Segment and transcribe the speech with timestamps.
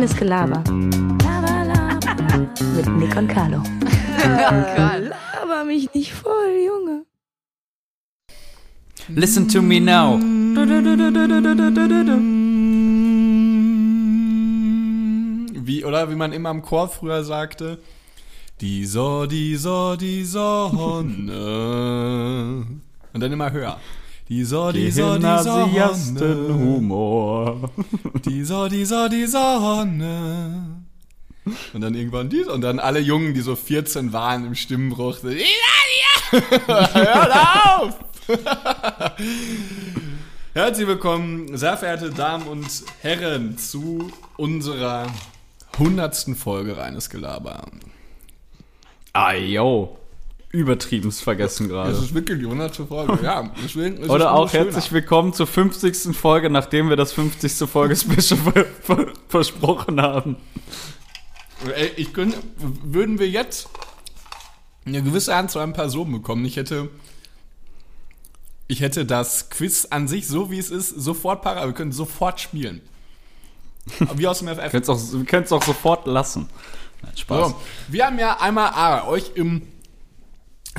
[0.00, 0.64] Reines Gelaber.
[2.74, 3.62] Mit Nick und Carlo.
[4.24, 7.04] Laber mich nicht voll, Junge.
[9.08, 10.18] Listen to me now.
[15.66, 17.76] Wie, oder wie man immer im Chor früher sagte,
[18.62, 21.10] die so, die so, die Sonne.
[23.12, 23.78] Und dann immer höher.
[24.30, 26.54] Die so, die so, die Sonne.
[26.54, 27.68] Humor.
[28.24, 30.84] Die so, die so, die Sonne.
[31.72, 35.18] Und dann irgendwann dies und dann alle Jungen, die so 14 waren im Stimmbruch.
[35.18, 35.42] So, "Ja,
[36.30, 36.40] ja,
[36.94, 37.32] Hört
[37.66, 37.98] auf!
[40.54, 42.68] Herzlich willkommen, sehr verehrte Damen und
[43.00, 45.08] Herren, zu unserer
[45.76, 47.64] hundertsten Folge Reines Gelaber.
[49.12, 49.99] Ah, yo.
[50.52, 51.92] Übertriebenst vergessen Das gerade.
[51.92, 53.52] ist wirklich die hundertste Folge, ja.
[53.62, 54.94] Deswegen ist es Oder auch herzlich schöner.
[54.94, 56.16] willkommen zur 50.
[56.16, 57.68] Folge, nachdem wir das 50.
[57.70, 60.36] Folge-Special ver ver versprochen haben.
[61.76, 63.68] Ey, ich könnte, würden wir jetzt
[64.84, 66.88] eine gewisse Anzahl an Personen bekommen, ich hätte,
[68.66, 72.40] ich hätte das Quiz an sich, so wie es ist, sofort parat, wir können sofort
[72.40, 72.80] spielen.
[74.16, 74.72] Wie aus dem FF.
[74.72, 76.48] Wir können es auch sofort lassen.
[77.02, 77.48] Nein, Spaß.
[77.50, 79.62] So, wir haben ja einmal ah, euch im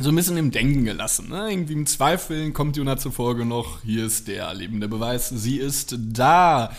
[0.02, 1.30] so ein bisschen im Denken gelassen.
[1.30, 1.52] Ne?
[1.52, 3.14] Irgendwie im Zweifeln kommt die 100.
[3.14, 3.82] Folge noch.
[3.84, 5.30] Hier ist der lebende Beweis.
[5.30, 6.72] Sie ist da.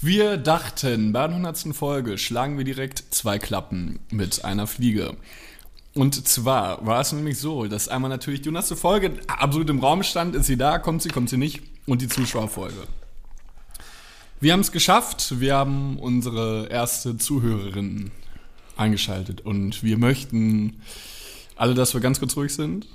[0.00, 1.74] Wir dachten, bei der 100.
[1.76, 5.16] Folge schlagen wir direkt zwei Klappen mit einer Fliege.
[5.94, 8.78] Und zwar war es nämlich so, dass einmal natürlich die 100.
[8.78, 10.34] Folge absolut im Raum stand.
[10.34, 10.78] Ist sie da?
[10.78, 11.10] Kommt sie?
[11.10, 11.62] Kommt sie nicht?
[11.86, 12.86] Und die Zuschauerfolge.
[14.40, 15.40] Wir haben es geschafft.
[15.40, 18.10] Wir haben unsere erste Zuhörerin
[18.76, 20.80] eingeschaltet und wir möchten
[21.56, 22.86] alle, dass wir ganz kurz ruhig sind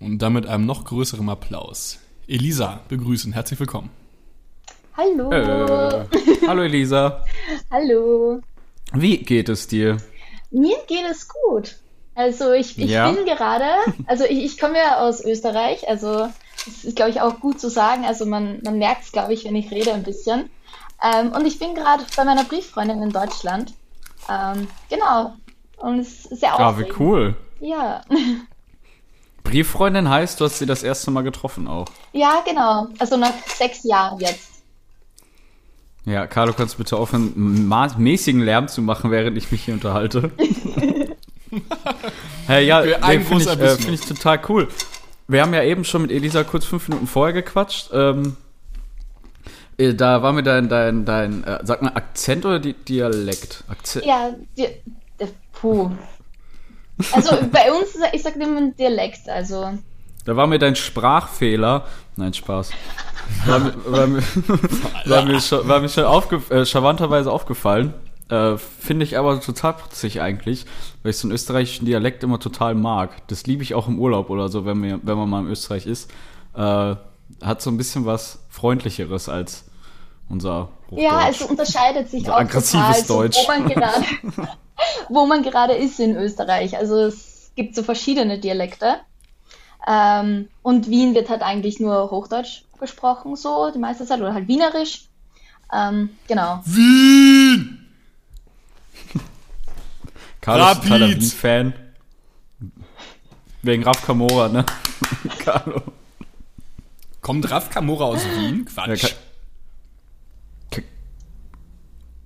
[0.00, 3.32] und damit einem noch größeren Applaus Elisa begrüßen.
[3.32, 3.90] Herzlich willkommen.
[4.96, 5.30] Hallo.
[5.30, 6.06] Äh,
[6.46, 7.24] hallo Elisa.
[7.70, 8.40] Hallo.
[8.92, 9.98] Wie geht es dir?
[10.50, 11.76] Mir geht es gut.
[12.16, 13.12] Also ich, ich Ja?
[13.12, 13.64] bin gerade,
[14.06, 16.28] also ich, ich komme ja aus Österreich, also
[16.66, 18.04] das ist, glaube ich, auch gut zu sagen.
[18.04, 20.50] Also man, man merkt es, glaube ich, wenn ich rede ein bisschen.
[21.00, 23.72] Ähm, und ich bin gerade bei meiner Brieffreundin in Deutschland.
[24.28, 25.34] Ähm, genau.
[25.76, 26.98] Und es ist sehr Ah, wie aufregend.
[27.00, 27.36] cool.
[27.60, 28.02] Ja.
[29.44, 31.86] Brieffreundin heißt, du hast sie das erste Mal getroffen auch.
[32.12, 32.88] ja, genau.
[32.98, 34.48] Also nach sechs Jahren jetzt.
[36.04, 39.74] Ja, Carlo, kannst du bitte aufhören, ma- mäßigen Lärm zu machen, während ich mich hier
[39.74, 40.30] unterhalte?
[42.46, 44.68] hey, ja, nee, finde ich, äh, find ich total cool.
[45.26, 47.90] Wir haben ja eben schon mit Elisa kurz fünf Minuten vorher gequatscht.
[47.92, 48.36] Ähm,
[49.76, 53.64] äh, da war mir dein, dein, dein, äh, sag mal, Akzent oder Di Dialekt?
[53.68, 54.06] Akzent.
[54.06, 54.68] Ja, die,
[55.20, 55.90] die, puh.
[57.12, 59.78] Also bei uns, ich sag immer Dialekt, also.
[60.24, 61.86] Da war mir dein Sprachfehler.
[62.16, 62.70] Nein, Spaß.
[63.46, 64.22] War mir, war mir,
[65.06, 67.94] war mir schon, war mir schon aufge, äh, charmanterweise aufgefallen.
[68.28, 70.66] Äh, Finde ich aber total putzig eigentlich,
[71.02, 73.26] weil ich so einen österreichischen Dialekt immer total mag.
[73.28, 75.86] Das liebe ich auch im Urlaub oder so, wenn, wir, wenn man mal in Österreich
[75.86, 76.10] ist.
[76.54, 76.96] Äh,
[77.42, 79.64] hat so ein bisschen was Freundlicheres als
[80.28, 81.02] unser Hochdeutsch.
[81.02, 83.38] Ja, es unterscheidet sich So auch aggressives total, Deutsch.
[83.38, 84.04] Wo man gerade,
[85.08, 86.76] wo man gerade ist in Österreich.
[86.76, 88.96] Also es gibt so verschiedene Dialekte.
[89.86, 94.48] Ähm, und Wien wird halt eigentlich nur Hochdeutsch gesprochen, so die meiste Zeit, oder halt
[94.48, 95.06] Wienerisch.
[95.72, 96.60] Ähm, genau.
[96.64, 97.86] Wien!
[100.40, 101.20] Carlo ist totaler Rapid.
[101.20, 101.74] Wien-Fan.
[103.62, 104.64] Wegen Raf Kamora, ne?
[105.38, 105.82] Carlo.
[107.20, 108.64] Kommt Raf Kamora aus Wien?
[108.64, 109.02] Quatsch.
[109.02, 109.08] Ja,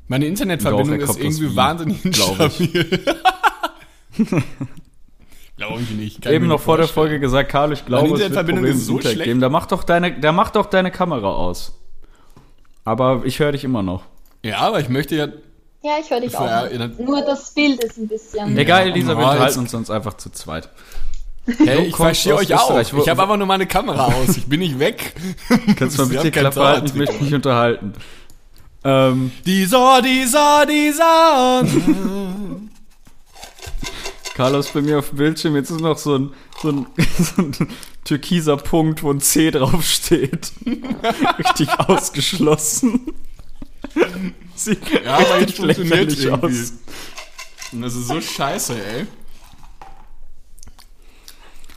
[0.08, 2.60] Meine Internetverbindung Doch, er ist irgendwie Wien, wahnsinnig glaub ich.
[2.74, 3.00] instabil.
[5.56, 6.22] Glaube ich nicht.
[6.22, 6.88] Kann ich Eben noch vor der.
[6.88, 9.22] Folge gesagt, Karl, ich glaube, Meine Internetverbindung ist so schlecht.
[9.22, 9.40] geben.
[9.40, 11.78] Da macht doch deine, der macht doch deine Kamera aus.
[12.84, 14.02] Aber ich höre dich immer noch.
[14.42, 15.28] Ja, aber ich möchte ja.
[15.84, 16.44] Ja, ich höre dich auch.
[16.46, 18.56] Ja, Nur das Bild ist ein bisschen.
[18.56, 20.68] Egal, Elisa, wir halten jetzt- uns sonst einfach zu zweit.
[21.44, 22.78] Hey, ich kommst verstehe euch auch.
[22.78, 24.36] Ich habe aber nur meine Kamera aus.
[24.36, 25.12] Ich bin nicht weg.
[25.76, 26.86] Kannst du mal bitte Klappe halten?
[26.86, 27.94] Ich möchte mich unterhalten.
[28.84, 30.38] Ähm, Die so, die so,
[30.68, 32.42] die so.
[34.34, 36.86] Carlos bei mir auf dem Bildschirm, jetzt ist noch so ein, so ein,
[37.18, 37.52] so ein
[38.04, 40.52] türkiser Punkt, wo ein C draufsteht.
[41.38, 43.12] Richtig ausgeschlossen.
[44.56, 46.30] Sieht Ja, aber jetzt funktioniert irgendwie.
[46.30, 46.72] aus.
[47.72, 49.06] Und das ist so scheiße, ey.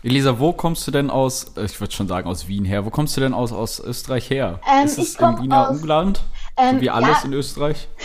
[0.04, 2.90] Elisa, wo kommst du denn aus, äh, ich würde schon sagen aus Wien her, wo
[2.92, 4.60] kommst du denn aus, aus Österreich her?
[4.72, 6.24] Ähm, ist es im Wiener aus- Umland?
[6.58, 7.88] Ähm, wie alles ja, in Österreich?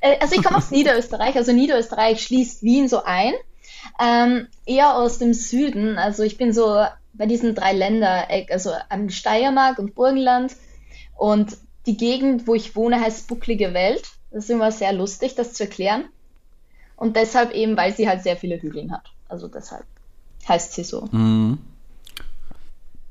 [0.00, 3.32] Äh, Also ich komme aus Niederösterreich, also Niederösterreich schließt Wien so ein.
[4.00, 9.10] Ähm, eher aus dem Süden, also ich bin so bei diesen drei Ländereck, also am
[9.10, 10.54] Steiermark und Burgenland
[11.16, 11.56] und
[11.86, 14.02] die Gegend, wo ich wohne, heißt Bucklige Welt.
[14.30, 16.04] Das ist immer sehr lustig, das zu erklären.
[16.96, 19.12] Und deshalb eben, weil sie halt sehr viele Hügel hat.
[19.28, 19.84] Also deshalb
[20.46, 21.08] heißt sie so.
[21.10, 21.58] Mhm.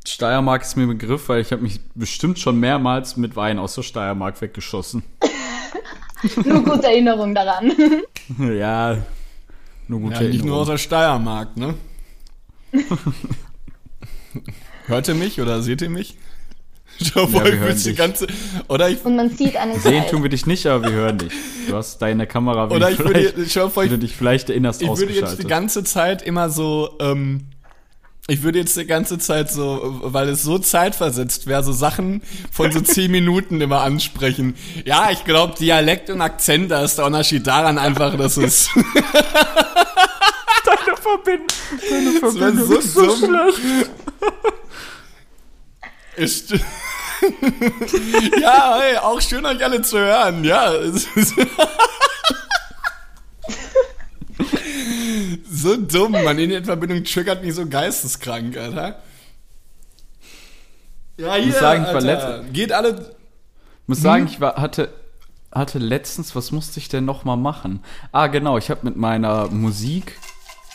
[0.08, 3.76] Steiermark ist mir ein Begriff, weil ich habe mich bestimmt schon mehrmals mit Wein aus
[3.76, 5.04] der Steiermark weggeschossen.
[6.46, 7.72] Nur gute Erinnerung daran.
[8.58, 8.98] ja,
[9.88, 10.68] nur gute Ja, nicht nur aus Erinnerung.
[10.68, 11.76] der Steiermark, ne?
[14.88, 16.18] Hört ihr mich oder seht ihr mich?
[17.00, 17.96] Schau wir mal, ich hören dich.
[17.96, 18.28] ganze.
[18.68, 21.34] Oder ich, Und man sieht einen Sehen tun wir dich nicht, aber wir hören dich.
[21.68, 24.16] Du hast deine Kamera, wie, oder ich vielleicht, würde, schau vor, wie du ich, dich
[24.16, 27.46] vielleicht erinnerst, ich würde jetzt die ganze Zeit immer so, ähm,
[28.28, 32.22] ich würde jetzt die ganze Zeit so, weil es so zeitversetzt wäre, so Sachen
[32.52, 34.56] von so zehn Minuten immer ansprechen.
[34.84, 38.70] Ja, ich glaube, Dialekt und Akzent, da ist der Unterschied daran einfach, dass es
[40.66, 41.48] Deine Verbindung,
[41.90, 43.18] deine Verbindung so ist so dumm.
[43.18, 43.90] schlecht.
[46.18, 46.52] ist.
[48.42, 50.44] ja, hey, auch schön euch alle zu hören.
[50.44, 51.34] Ja, es ist
[55.50, 56.40] so dumm, man.
[56.40, 59.02] Internetverbindung triggert mich so geisteskrank, Alter.
[61.18, 62.44] Ja, hier, muss sagen, ich war Alter.
[62.52, 62.90] Geht alle.
[62.92, 64.90] Ich muss sagen, ich war, hatte,
[65.52, 67.82] hatte letztens, was musste ich denn noch mal machen?
[68.12, 70.20] Ah, genau, ich habe mit meiner Musik,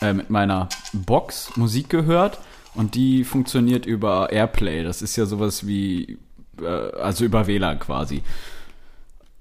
[0.01, 2.39] äh, mit meiner Box Musik gehört
[2.73, 4.83] und die funktioniert über Airplay.
[4.83, 6.17] Das ist ja sowas wie,
[6.61, 8.23] äh, also über WLAN quasi.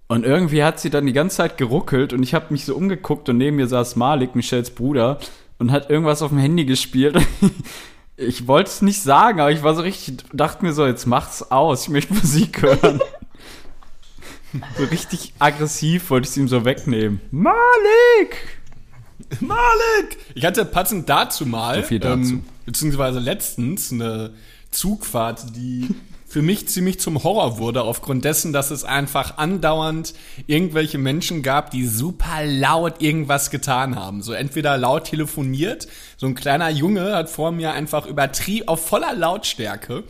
[0.09, 3.29] Und irgendwie hat sie dann die ganze Zeit geruckelt und ich habe mich so umgeguckt
[3.29, 5.19] und neben mir saß Malik, Michelles Bruder,
[5.59, 7.19] und hat irgendwas auf dem Handy gespielt.
[8.15, 11.51] Ich wollte es nicht sagen, aber ich war so richtig, dachte mir so, jetzt macht's
[11.51, 13.01] aus, ich möchte Musik hören.
[14.77, 17.21] so richtig aggressiv wollte ich es ihm so wegnehmen.
[17.31, 18.59] Malik!
[19.41, 20.19] Malik!
[20.35, 22.33] Ich hatte passend dazu mal, So viel dazu.
[22.35, 24.35] Ähm, beziehungsweise letztens, eine
[24.71, 25.89] Zugfahrt, die
[26.33, 30.15] für mich ziemlich zum Horror wurde, aufgrund dessen, dass es einfach andauernd
[30.47, 34.23] irgendwelche Menschen gab, die super laut irgendwas getan haben.
[34.23, 39.13] So entweder laut telefoniert, so ein kleiner Junge hat vor mir einfach übertrieben, auf voller
[39.13, 40.05] Lautstärke,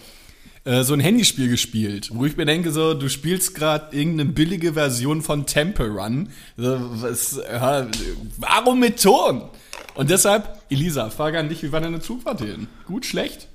[0.63, 4.75] äh, so ein Handyspiel gespielt, wo ich mir denke, so, du spielst gerade irgendeine billige
[4.75, 6.29] Version von Temple Run.
[6.57, 7.89] So, was, ja,
[8.37, 9.43] warum mit Ton?
[9.97, 12.69] Und deshalb, Elisa, frage an dich, wie war deine Zugfahrt hin?
[12.87, 13.49] Gut, schlecht?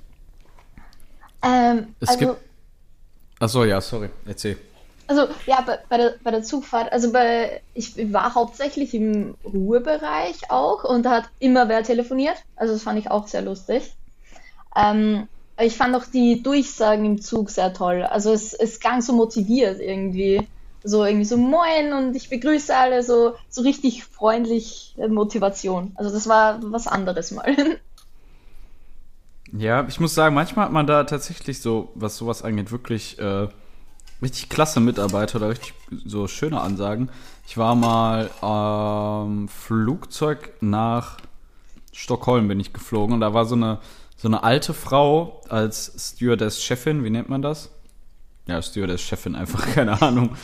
[1.42, 2.47] Ähm, Es also, gibt-
[3.40, 4.58] Achso, ja, sorry, erzähl.
[5.08, 10.50] also ja, bei, bei, der, bei der Zugfahrt, also bei, ich war hauptsächlich im Ruhebereich
[10.50, 12.38] auch und da hat immer wer telefoniert.
[12.56, 13.96] Also das fand ich auch sehr lustig.
[14.76, 15.28] Ähm,
[15.60, 18.04] ich fand auch die Durchsagen im Zug sehr toll.
[18.04, 20.48] Also es, es klang so motiviert irgendwie.
[20.84, 25.92] So irgendwie so moin und ich begrüße alle, so, so richtig freundlich äh, Motivation.
[25.96, 27.56] Also das war was anderes mal.
[29.58, 33.48] Ja, ich muss sagen, manchmal hat man da tatsächlich so, was sowas angeht, wirklich äh,
[34.22, 35.74] richtig klasse Mitarbeiter oder richtig
[36.06, 37.10] so schöne Ansagen.
[37.48, 41.18] Ich war mal ähm, Flugzeug nach
[41.94, 43.80] Stockholm bin ich geflogen und da war so eine
[44.18, 47.70] so eine alte Frau als Stewardess-Chefin, wie nennt man das?
[48.48, 50.36] Ja, Stewardess-Chefin einfach, keine Ahnung.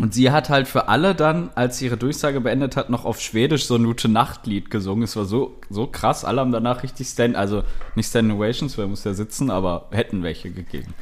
[0.00, 3.20] Und sie hat halt für alle dann, als sie ihre Durchsage beendet hat, noch auf
[3.20, 5.04] Schwedisch so ein Gute Nacht-Lied gesungen.
[5.04, 6.24] Es war so, so krass.
[6.24, 7.62] Alle haben danach richtig Stand, also
[7.94, 10.92] nicht Standing Ovations, weil er muss ja sitzen, aber hätten welche gegeben.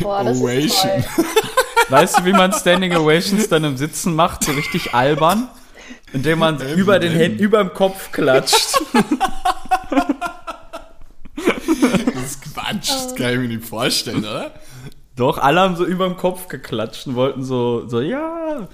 [0.00, 0.90] Boah, das ist Ovation.
[1.14, 1.24] toll.
[1.90, 4.44] Weißt du, wie man Standing Ovations dann im Sitzen macht?
[4.44, 5.48] So richtig albern?
[6.12, 8.80] Indem man über den Händen, über dem Kopf klatscht.
[11.36, 14.52] Das ist Quatsch, das kann ich mir nicht vorstellen, oder?
[15.16, 18.68] Doch, alle haben so über dem Kopf geklatscht und wollten so, so, ja.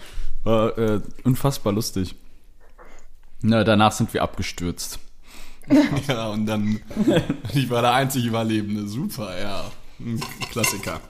[0.45, 2.15] War äh, unfassbar lustig.
[3.43, 4.99] Na, danach sind wir abgestürzt.
[6.07, 6.79] Ja, und dann,
[7.53, 8.87] ich war der einzig Überlebende.
[8.87, 9.65] Super, ja.
[10.53, 11.01] Klassiker.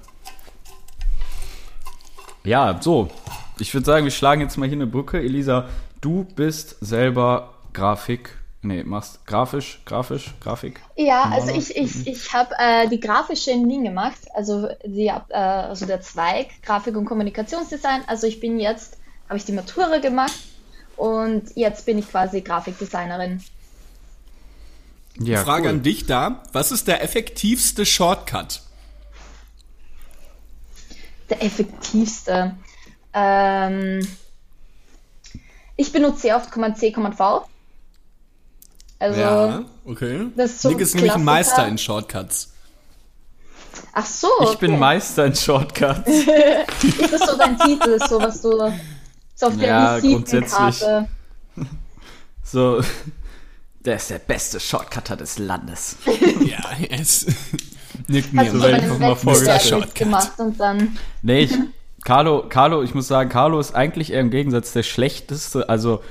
[2.42, 3.10] Ja, so.
[3.58, 5.18] Ich würde sagen, wir schlagen jetzt mal hier eine Brücke.
[5.18, 5.68] Elisa,
[6.00, 8.38] du bist selber Grafik.
[8.62, 10.80] Nee, machst grafisch, grafisch, Grafik.
[10.96, 15.12] Ja, also ich, ich, ich habe äh, die grafische in Wien gemacht, also, die, äh,
[15.34, 18.02] also der Zweig Grafik und Kommunikationsdesign.
[18.06, 18.98] Also ich bin jetzt,
[19.28, 20.34] habe ich die Matura gemacht
[20.96, 23.42] und jetzt bin ich quasi Grafikdesignerin.
[25.18, 25.70] Ja, Frage cool.
[25.70, 26.42] an dich da.
[26.52, 28.62] Was ist der effektivste Shortcut?
[31.30, 32.56] Der effektivste.
[33.12, 34.06] Ähm,
[35.76, 37.46] ich benutze sehr oft Command C, Command V.
[38.98, 40.28] Also, ja, okay.
[40.36, 41.24] das ist so Nick ist nämlich ein.
[41.24, 42.52] Meister in Shortcuts.
[43.92, 44.28] ach so.
[44.44, 44.80] Ich bin okay.
[44.80, 46.08] Meister in Shortcuts.
[46.08, 48.72] Ist das so dein Titel, so was du
[49.34, 51.08] so auf der Ja, Visitenkarte.
[52.42, 52.80] So,
[53.80, 55.96] der ist der beste Shortcutter des Landes.
[56.44, 56.60] ja,
[56.90, 57.26] es.
[58.06, 59.96] Nick mir so einfach mal vorgestellt.
[59.96, 61.58] gemacht und dann Nee, ich
[62.04, 66.04] Carlo, Carlo, ich muss sagen, Carlo ist eigentlich eher im Gegensatz der schlechteste, also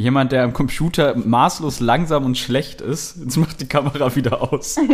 [0.00, 3.18] jemand, der am Computer maßlos langsam und schlecht ist.
[3.22, 4.76] Jetzt macht die Kamera wieder aus.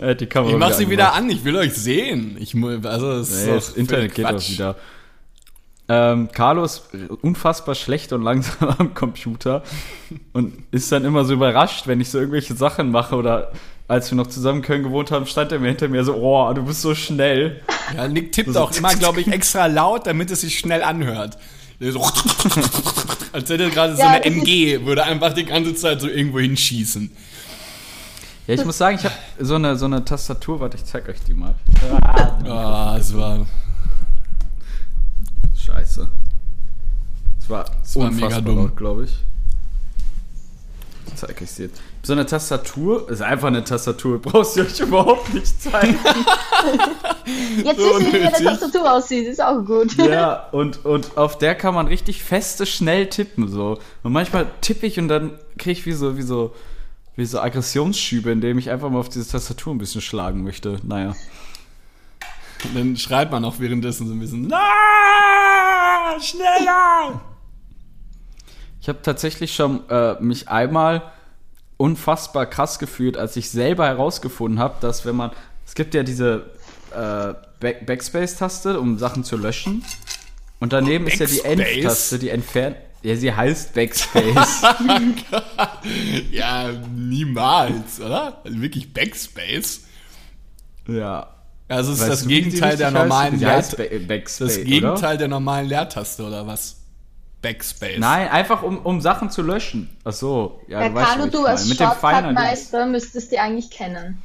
[0.00, 2.36] Er hat die Kamera ich mach sie wieder an, ich will euch sehen.
[2.38, 4.76] Ich, also, das, nee, das Internet geht auch wieder.
[5.88, 6.84] Ähm, Carlo ist
[7.20, 9.64] unfassbar schlecht und langsam am Computer
[10.34, 13.50] und ist dann immer so überrascht, wenn ich so irgendwelche Sachen mache oder
[13.88, 16.62] als wir noch zusammen Köln gewohnt haben, stand er mir hinter mir so, oh, du
[16.62, 17.60] bist so schnell.
[17.96, 21.38] Ja, Nick tippt so, auch immer, glaube ich, extra laut, damit es sich schnell anhört.
[21.80, 22.06] So,
[23.32, 27.10] als hätte er gerade so eine MG, würde einfach die ganze Zeit so irgendwo hinschießen.
[28.46, 31.20] Ja, ich muss sagen, ich habe so eine, so eine Tastatur, warte, ich zeig euch
[31.26, 31.54] die mal.
[32.44, 33.46] Ah, es war
[35.54, 36.08] Scheiße.
[37.38, 39.12] Es war, es war mega dumm, glaube ich.
[41.06, 41.70] ich zeig ich dir.
[42.08, 44.18] So eine Tastatur ist einfach eine Tastatur.
[44.22, 45.98] Brauchst du euch überhaupt nicht zeigen.
[47.62, 49.26] Jetzt so wissen wir, wie eine Tastatur aussieht.
[49.26, 49.94] Ist auch gut.
[49.98, 53.48] Ja, und, und auf der kann man richtig feste, schnell tippen.
[53.48, 53.78] So.
[54.02, 56.54] Und manchmal tippe ich und dann kriege ich wie so, wie so,
[57.16, 60.78] wie so Aggressionsschübe, indem ich einfach mal auf diese Tastatur ein bisschen schlagen möchte.
[60.84, 61.14] Naja.
[62.64, 67.20] Und dann schreit man auch währenddessen so ein bisschen, na, schneller!
[68.80, 71.02] Ich habe tatsächlich schon äh, mich einmal
[71.78, 75.30] unfassbar krass gefühlt, als ich selber herausgefunden habe, dass wenn man,
[75.64, 76.50] es gibt ja diese
[76.90, 79.82] äh, Back Backspace-Taste, um Sachen zu löschen.
[80.60, 82.76] Und daneben oh, ist ja die End-Taste, die entfernt.
[83.02, 84.62] Ja, sie heißt Backspace.
[86.32, 88.40] ja, niemals, oder?
[88.44, 89.82] Also wirklich Backspace.
[90.88, 91.34] Ja.
[91.68, 93.88] Also es ist das Gegenteil der normalen Leertaste.
[94.38, 95.16] Das Gegenteil oder?
[95.16, 96.77] der normalen Leertaste oder was?
[97.42, 97.98] Backspace.
[97.98, 99.96] Nein, einfach um, um Sachen zu löschen.
[100.04, 104.22] Ach so, ja, ja du Carlo, du als Shortcut-Meister müsstest die eigentlich kennen.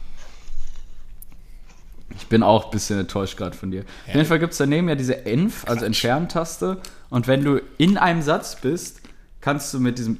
[2.15, 3.81] Ich bin auch ein bisschen enttäuscht gerade von dir.
[4.07, 6.77] Auf jeden Fall gibt es daneben ja diese Enf, also Entfernen-Taste.
[7.09, 9.01] Und wenn du in einem Satz bist,
[9.41, 10.19] kannst du mit diesem,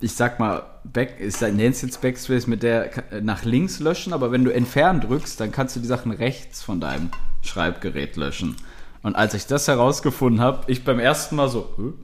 [0.00, 2.90] ich sag mal, Back, ich nenne es jetzt Backspace, mit der
[3.22, 6.80] nach links löschen, aber wenn du entfernen drückst, dann kannst du die Sachen rechts von
[6.80, 7.10] deinem
[7.42, 8.56] Schreibgerät löschen.
[9.02, 11.94] Und als ich das herausgefunden habe, ich beim ersten Mal so?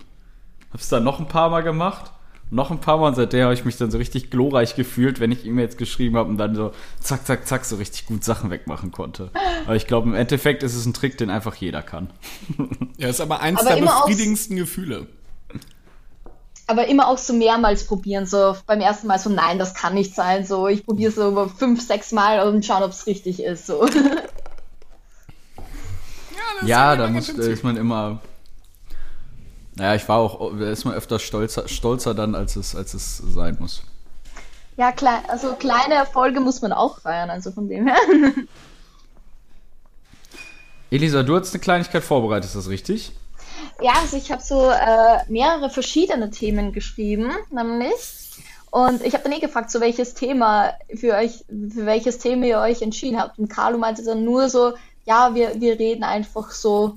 [0.73, 2.13] Hab's dann noch ein paar Mal gemacht,
[2.51, 5.33] noch ein paar Mal und seitdem habe ich mich dann so richtig glorreich gefühlt, wenn
[5.33, 8.93] ich E-Mails geschrieben habe und dann so zack, zack, zack so richtig gut Sachen wegmachen
[8.93, 9.31] konnte.
[9.65, 12.11] Aber ich glaube, im Endeffekt ist es ein Trick, den einfach jeder kann.
[12.99, 15.09] Ja, ist aber eins aber der befriedigendsten Gefühle
[16.67, 18.27] aber immer auch so mehrmals probieren.
[18.27, 20.47] So beim ersten Mal so, nein, das kann nicht sein.
[20.47, 23.67] So, ich probiere so über fünf, sechs Mal und schauen, ob es richtig ist.
[23.67, 23.87] So.
[26.63, 28.21] Ja, ja da muss, ist man immer.
[29.75, 33.57] Naja, ich war auch, ist man öfter stolzer, stolzer dann, als es, als es sein
[33.59, 33.83] muss.
[34.77, 37.97] Ja, klar, also kleine Erfolge muss man auch feiern, also von dem her.
[40.91, 43.13] Elisa, du hast eine Kleinigkeit vorbereitet, ist das richtig?
[43.81, 48.21] Ja, also ich habe so äh, mehrere verschiedene Themen geschrieben, nämlich.
[48.71, 52.59] Und ich habe dann eh gefragt, so welches Thema für euch, für welches Thema ihr
[52.59, 53.39] euch entschieden habt.
[53.39, 54.75] Und Carlo meinte dann nur so,
[55.05, 56.97] ja, wir, wir reden einfach so.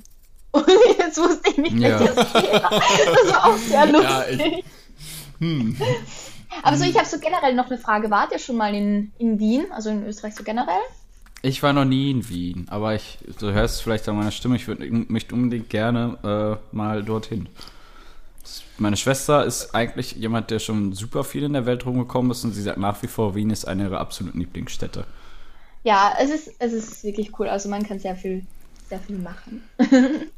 [0.56, 2.00] Und jetzt wusste ich nicht, ja.
[2.00, 2.70] welches Thema.
[2.70, 4.40] Das war auch sehr lustig.
[4.40, 4.66] Ja, ich,
[5.40, 5.78] hm.
[6.64, 8.10] Aber so, ich habe so generell noch eine Frage.
[8.10, 10.82] Wart ihr schon mal in, in Wien, also in Österreich so generell?
[11.42, 14.56] Ich war noch nie in Wien, aber ich, du hörst es vielleicht an meiner Stimme,
[14.56, 16.18] ich würde mich unbedingt gerne
[16.72, 17.50] äh, mal dorthin.
[18.78, 22.54] Meine Schwester ist eigentlich jemand, der schon super viel in der Welt rumgekommen ist und
[22.54, 25.06] sie sagt nach wie vor, Wien ist eine ihrer absoluten Lieblingsstädte.
[25.84, 27.48] Ja, es ist, es ist wirklich cool.
[27.48, 28.44] Also man kann sehr viel,
[28.90, 29.64] sehr viel machen.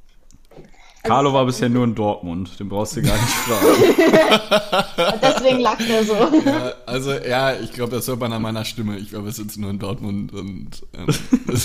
[1.07, 5.19] Carlo war bisher nur in Dortmund, den brauchst du gar nicht fragen.
[5.21, 6.13] Deswegen lacht er so.
[6.13, 8.97] Ja, also ja, ich glaube, das hört man an meiner Stimme.
[8.97, 11.07] Ich glaube, wir sitzen nur in Dortmund und ähm,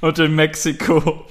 [0.00, 1.24] und in Mexiko.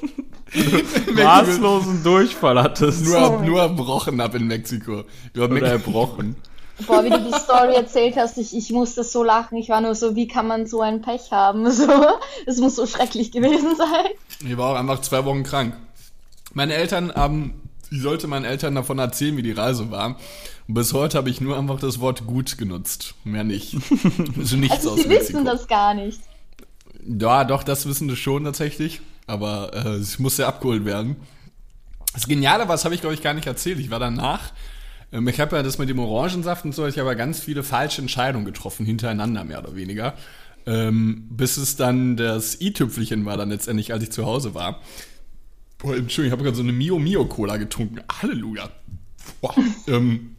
[1.13, 3.05] Maßlosen Durchfall hattest.
[3.05, 5.03] Nur, nur erbrochen ab in Mexiko.
[5.33, 6.35] Glaub, Oder erbrochen.
[6.87, 9.57] Boah, wie du die Story erzählt hast, ich, ich musste so lachen.
[9.57, 11.69] Ich war nur so, wie kann man so ein Pech haben?
[11.71, 11.89] So,
[12.45, 14.05] es muss so schrecklich gewesen sein.
[14.45, 15.73] Ich war auch einfach zwei Wochen krank.
[16.55, 20.17] Meine Eltern haben, ich sollte meinen Eltern davon erzählen, wie die Reise war.
[20.67, 23.13] Und bis heute habe ich nur einfach das Wort gut genutzt.
[23.23, 23.75] Mehr nicht.
[24.37, 25.39] Also nichts also, aus Sie Mexiko.
[25.39, 26.19] wissen das gar nicht.
[27.05, 29.01] Ja, doch, das wissen sie schon tatsächlich.
[29.27, 31.17] Aber äh, es musste abgeholt werden.
[32.13, 33.77] Das Geniale was habe ich, glaube ich, gar nicht erzählt.
[33.79, 34.53] Ich war danach.
[35.11, 37.63] Ähm, ich habe ja das mit dem Orangensaft und so, ich habe ja ganz viele
[37.63, 40.13] falsche Entscheidungen getroffen, hintereinander mehr oder weniger.
[40.65, 44.79] Ähm, bis es dann das i-Tüpfelchen war, dann letztendlich, als ich zu Hause war.
[45.85, 47.99] Boah, Entschuldigung, ich habe gerade so eine Mio Mio Cola getrunken.
[48.11, 48.69] Halleluja.
[49.39, 49.53] Boah,
[49.87, 50.35] ähm,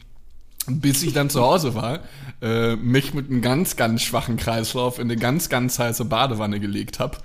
[0.67, 2.01] bis ich dann zu Hause war,
[2.41, 6.99] äh, mich mit einem ganz, ganz schwachen Kreislauf in eine ganz, ganz heiße Badewanne gelegt
[6.99, 7.19] habe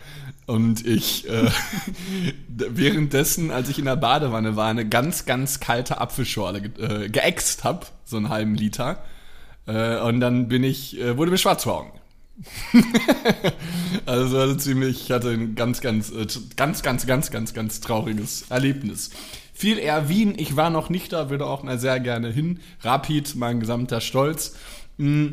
[0.47, 1.51] Und ich äh,
[2.49, 7.87] währenddessen, als ich in der Badewanne war, eine ganz, ganz kalte Apfelschorle äh, geäxt habe,
[8.05, 9.03] so einen halben Liter.
[9.67, 12.02] Äh, und dann bin ich, äh, wurde mir schwarz vor Augen.
[14.07, 18.47] also also ziemlich, ich hatte ein ganz, ganz, äh, ganz, ganz, ganz, ganz, ganz trauriges
[18.51, 19.11] Erlebnis.
[19.53, 22.61] Viel eher Wien, ich war noch nicht da, würde auch mal sehr gerne hin.
[22.81, 24.57] Rapid, mein gesamter Stolz.
[24.97, 25.29] Mm,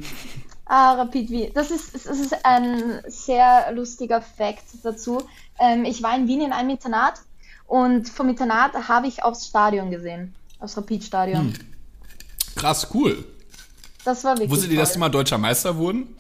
[0.70, 1.52] Ah, Rapid Wien.
[1.56, 5.24] Das ist, das ist ein sehr lustiger Fact dazu.
[5.60, 7.16] Ähm, ich war in Wien in einem Internat
[7.66, 10.36] und vom Internat habe ich aufs Stadion gesehen.
[10.60, 11.56] Aufs Rapid-Stadion.
[12.56, 13.26] krass, cool.
[14.06, 15.00] Das war wirklich ihr, dass die toll.
[15.00, 16.16] mal deutscher Meister wurden?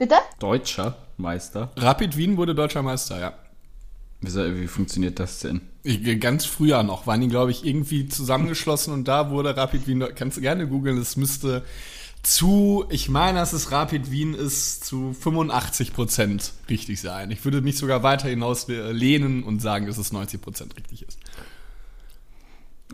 [0.00, 0.14] Bitte?
[0.38, 1.70] Deutscher Meister.
[1.76, 3.34] Rapid Wien wurde deutscher Meister, ja.
[4.22, 5.60] Wie, wie funktioniert das denn?
[5.82, 10.02] Ich, ganz früher noch waren die, glaube ich, irgendwie zusammengeschlossen und da wurde Rapid Wien,
[10.14, 11.64] kannst du gerne googeln, es müsste
[12.22, 17.30] zu, ich meine, dass es Rapid Wien ist, zu 85 Prozent richtig sein.
[17.30, 21.06] Ich würde mich sogar weiter hinaus äh, lehnen und sagen, dass es 90 Prozent richtig
[21.06, 21.18] ist.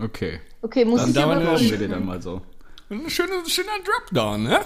[0.00, 0.40] Okay.
[0.62, 1.90] Okay, muss Dann ich dauern aber wir- Glauben wir dir googeln.
[1.92, 2.42] dann mal so.
[2.90, 4.60] Ein schöner, schöner Dropdown, ne?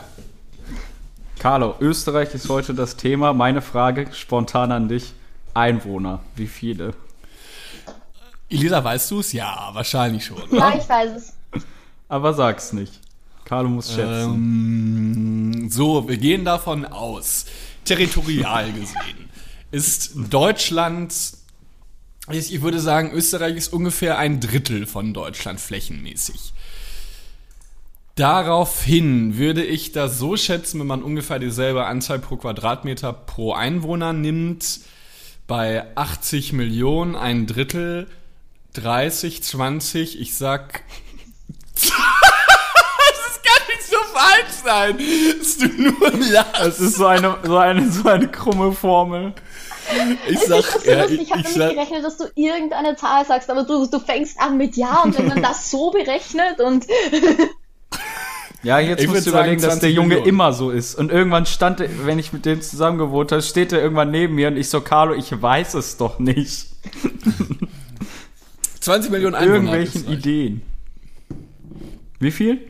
[1.40, 3.32] Carlo, Österreich ist heute das Thema.
[3.32, 5.14] Meine Frage spontan an dich.
[5.54, 6.92] Einwohner, wie viele?
[8.50, 9.32] Elisa, weißt du es?
[9.32, 10.42] Ja, wahrscheinlich schon.
[10.52, 11.62] Ja, ich weiß es.
[12.10, 13.00] Aber sag's nicht.
[13.46, 14.34] Carlo muss schätzen.
[14.34, 17.46] Ähm, so, wir gehen davon aus,
[17.86, 19.30] territorial gesehen,
[19.70, 21.14] ist Deutschland,
[22.28, 26.52] ich würde sagen, Österreich ist ungefähr ein Drittel von Deutschland flächenmäßig.
[28.20, 34.12] Daraufhin würde ich das so schätzen, wenn man ungefähr dieselbe Anzahl pro Quadratmeter pro Einwohner
[34.12, 34.80] nimmt,
[35.46, 38.08] bei 80 Millionen, ein Drittel,
[38.74, 40.82] 30, 20, ich sag
[43.42, 44.98] kann nicht so falsch sein,
[45.38, 46.60] dass du nur lachst.
[46.60, 49.32] Es ist so eine, so eine, so eine krumme Formel.
[50.28, 53.24] Ich sag, ist so ja, ich, Ich habe ich sag, gerechnet, dass du irgendeine Zahl
[53.24, 56.86] sagst, aber du, du fängst an mit Ja und wenn man das so berechnet und
[58.62, 60.28] Ja, jetzt Ich musst du überlegen, dass der 20 Junge Millionen.
[60.28, 60.94] immer so ist.
[60.96, 64.34] Und irgendwann stand er, wenn ich mit dem zusammen gewohnt habe, steht er irgendwann neben
[64.34, 66.66] mir und ich so, Carlo, ich weiß es doch nicht.
[68.80, 69.54] 20 Millionen Einwohner.
[69.56, 70.12] Irgendwelchen.
[70.12, 70.62] Ideen.
[72.18, 72.60] Wie viel?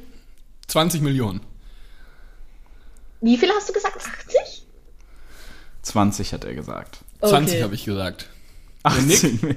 [0.68, 1.40] 20 Millionen.
[3.20, 3.96] wie viel hast du gesagt?
[3.96, 4.66] 80?
[5.83, 6.98] 20 hat er gesagt.
[7.20, 8.29] 20 habe ich gesagt.
[8.85, 9.57] 18.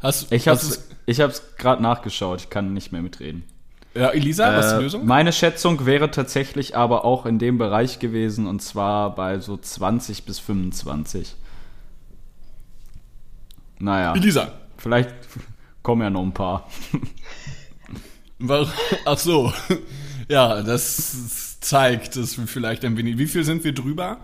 [0.00, 3.44] Hast, Ich hast ich hab's gerade nachgeschaut, ich kann nicht mehr mitreden.
[3.94, 5.06] Ja, Elisa, was ist die Äh, Lösung?
[5.06, 10.24] meine Schätzung wäre tatsächlich aber auch in dem Bereich gewesen und zwar bei so 20
[10.24, 11.36] bis 25.
[13.78, 14.52] Naja, Elisa.
[14.78, 15.14] vielleicht
[15.82, 16.68] kommen ja noch ein paar.
[19.04, 19.52] Ach so.
[20.28, 23.18] Ja, das zeigt, dass wir vielleicht ein wenig.
[23.18, 24.18] Wie viel sind wir drüber?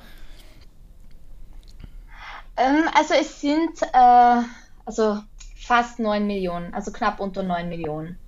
[2.57, 4.42] Ähm, also es sind äh,
[4.85, 5.22] also
[5.57, 8.18] fast 9 Millionen, also knapp unter 9 Millionen.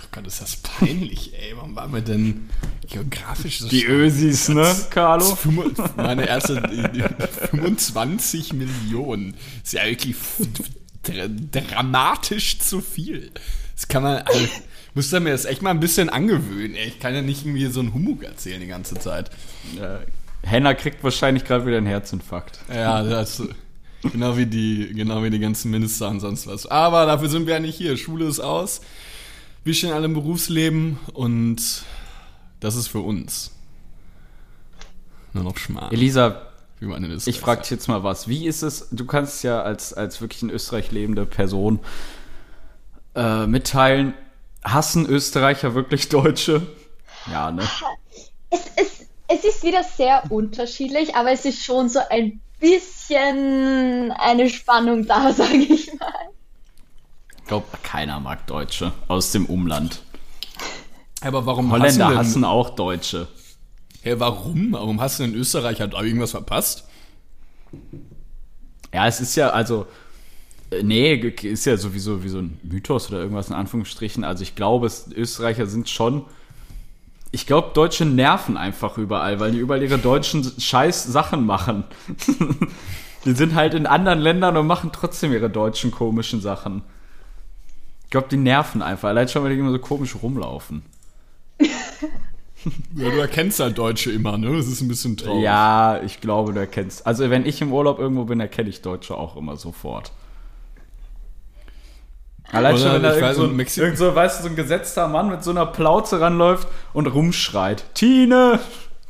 [0.00, 1.56] Oh Gott, ist das peinlich, ey.
[1.56, 2.48] Warum waren wir denn
[2.88, 3.90] geografisch so Die schlecht?
[3.90, 5.36] Ösis, ne, Carlo?
[5.96, 9.34] Meine erste äh, 25 Millionen.
[9.64, 10.16] Ist ja wirklich
[11.02, 13.30] dr dramatisch zu viel.
[13.74, 14.18] Das kann man.
[14.18, 14.46] Also,
[14.94, 16.74] muss mir das echt mal ein bisschen angewöhnen.
[16.74, 16.88] Ey.
[16.88, 19.30] Ich kann ja nicht irgendwie so einen Humbug erzählen die ganze Zeit.
[19.78, 19.98] Äh,
[20.42, 22.60] Henna kriegt wahrscheinlich gerade wieder einen Herzinfarkt.
[22.72, 23.42] Ja, das.
[24.02, 26.66] Genau wie die, genau wie die ganzen Minister und sonst was.
[26.66, 27.96] Aber dafür sind wir ja nicht hier.
[27.96, 28.80] Schule ist aus.
[29.66, 31.82] Wir stehen alle im Berufsleben und
[32.60, 33.50] das ist für uns.
[35.32, 35.92] Nur noch Schmarrn.
[35.92, 38.28] Elisa, wie man in Österreich ich frage dich jetzt mal was.
[38.28, 41.80] Wie ist es, du kannst ja als, als wirklich in Österreich lebende Person
[43.16, 44.14] äh, mitteilen,
[44.62, 46.64] hassen Österreicher wirklich Deutsche?
[47.28, 47.68] Ja, ne?
[48.50, 54.48] Es, es, es ist wieder sehr unterschiedlich, aber es ist schon so ein bisschen eine
[54.48, 56.25] Spannung da, sage ich mal.
[57.46, 60.02] Ich glaube, keiner mag Deutsche aus dem Umland.
[61.20, 63.28] Aber warum Holländer hassen, hassen auch Deutsche.
[64.02, 64.72] denn, Hä, warum?
[64.72, 66.88] Warum hast du in Österreich halt irgendwas verpasst?
[68.92, 69.86] Ja, es ist ja, also,
[70.72, 74.24] äh, nee, ist ja sowieso wie so ein Mythos oder irgendwas in Anführungsstrichen.
[74.24, 76.24] Also ich glaube, es, Österreicher sind schon,
[77.30, 81.84] ich glaube, Deutsche nerven einfach überall, weil die überall ihre deutschen scheiß Sachen machen.
[83.24, 86.82] die sind halt in anderen Ländern und machen trotzdem ihre deutschen komischen Sachen.
[88.06, 89.08] Ich glaube, die nerven einfach.
[89.10, 90.82] Allein schon, weil die immer so komisch rumlaufen.
[92.96, 94.56] Ja, du erkennst halt Deutsche immer, ne?
[94.56, 95.44] Das ist ein bisschen traurig.
[95.44, 97.06] Ja, ich glaube, du erkennst.
[97.06, 100.10] Also, wenn ich im Urlaub irgendwo bin, erkenne ich Deutsche auch immer sofort.
[102.50, 105.06] Allein schon, wenn da irgend so, in Mexiko- irgend so, weißt du, so ein gesetzter
[105.06, 107.84] Mann mit so einer Plauze ranläuft und rumschreit.
[107.94, 108.58] Tine!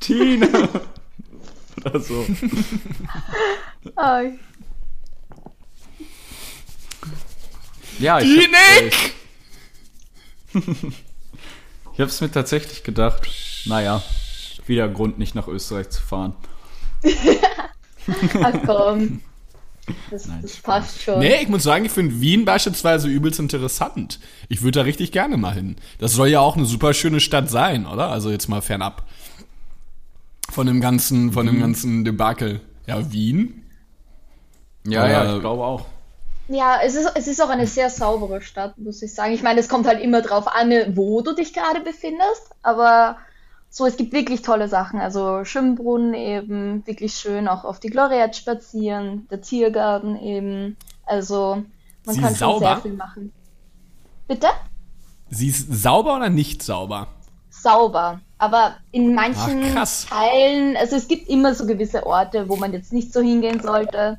[0.01, 0.49] Tine!
[1.85, 2.27] oder so.
[3.95, 4.23] Ah,
[7.99, 8.51] Ja, ich Die hab,
[8.83, 9.15] Nick!
[11.95, 13.29] ich hab's mir tatsächlich gedacht.
[13.67, 14.03] Naja,
[14.67, 16.35] wieder Grund, nicht nach Österreich zu fahren.
[18.43, 19.21] ach komm.
[20.11, 20.63] Das, Nein, das Spaß.
[20.85, 21.21] passt schon.
[21.21, 24.19] Nee, ich muss sagen, ich finde Wien beispielsweise übelst interessant.
[24.49, 25.77] Ich würde da richtig gerne mal hin.
[25.99, 28.11] Das soll ja auch eine super schöne Stadt sein, oder?
[28.11, 29.07] Also jetzt mal fernab
[30.51, 32.61] von dem ganzen, von dem ganzen Debakel.
[32.87, 33.63] Ja, Wien.
[34.85, 35.87] Ja, Oder- ja, ich glaube auch.
[36.49, 39.33] Ja, es ist, es ist auch eine sehr saubere Stadt, muss ich sagen.
[39.33, 43.17] Ich meine, es kommt halt immer drauf an, wo du dich gerade befindest, aber
[43.69, 45.01] so, es gibt wirklich tolle Sachen.
[45.01, 50.77] Also Schwimmbrunnen eben, wirklich schön, auch auf die Gloriette spazieren, der Tiergarten eben.
[51.05, 51.63] Also
[52.05, 52.67] man Sie kann ist schon sauber?
[52.67, 53.33] sehr viel machen.
[54.29, 54.47] Bitte?
[55.31, 57.09] Sie ist sauber oder nicht sauber?
[57.51, 58.21] Sauber.
[58.39, 59.89] Aber in manchen Ach.
[60.09, 64.19] Teilen, also es gibt immer so gewisse Orte, wo man jetzt nicht so hingehen sollte.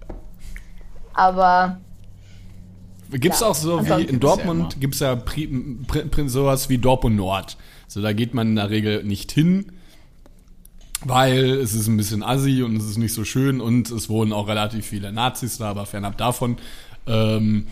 [1.13, 1.79] Aber
[3.11, 4.81] Gibt's Ja, auch so wie in gibt's ja Dortmund immer.
[4.81, 5.47] gibt's ja pri,
[5.87, 7.57] pri, pri, sowas wie Dortmund Nord.
[7.87, 9.71] So da geht man in der Regel nicht hin,
[11.05, 14.33] weil es ist ein bisschen assi und es ist nicht so schön und es wohnen
[14.33, 16.57] auch relativ viele Nazis da, aber fernab davon.
[17.05, 17.67] Ähm,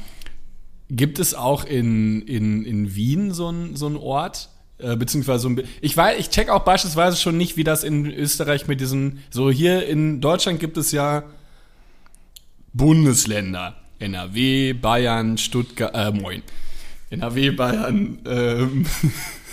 [0.90, 4.50] gibt es auch in, in, in Wien so ein so ein Ort?
[4.78, 8.06] Äh, beziehungsweise so ein, ich weiß, ich check auch beispielsweise schon nicht, wie das in
[8.08, 11.24] Österreich mit diesen, so hier in Deutschland gibt es ja
[12.74, 13.78] Bundesländer.
[14.00, 16.44] NRW, Bayern, Stuttgart, äh, moin.
[17.10, 18.86] NRW, Bayern, ähm,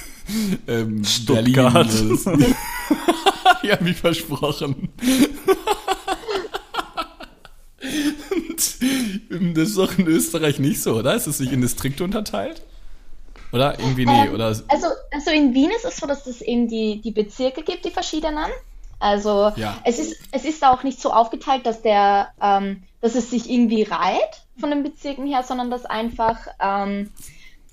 [0.66, 1.88] ähm, Stuttgart.
[1.88, 2.18] Berlin.
[2.26, 2.55] äh,
[3.62, 4.88] ich hab mich versprochen.
[8.31, 8.78] Und,
[9.31, 11.14] ähm, das ist doch in Österreich nicht so, oder?
[11.14, 12.62] Ist es nicht in Distrikte unterteilt?
[13.52, 13.78] Oder?
[13.78, 14.46] Irgendwie nee, Ähm, oder?
[14.46, 17.90] Also, also in Wien ist es so, dass es eben die, die Bezirke gibt, die
[17.90, 18.50] verschiedenen.
[19.03, 19.79] Also Ja.
[19.85, 23.83] es, ist, es ist auch nicht so aufgeteilt, dass, der, ähm, dass es sich irgendwie
[23.83, 27.11] reiht von den Bezirken her, sondern dass einfach, ähm,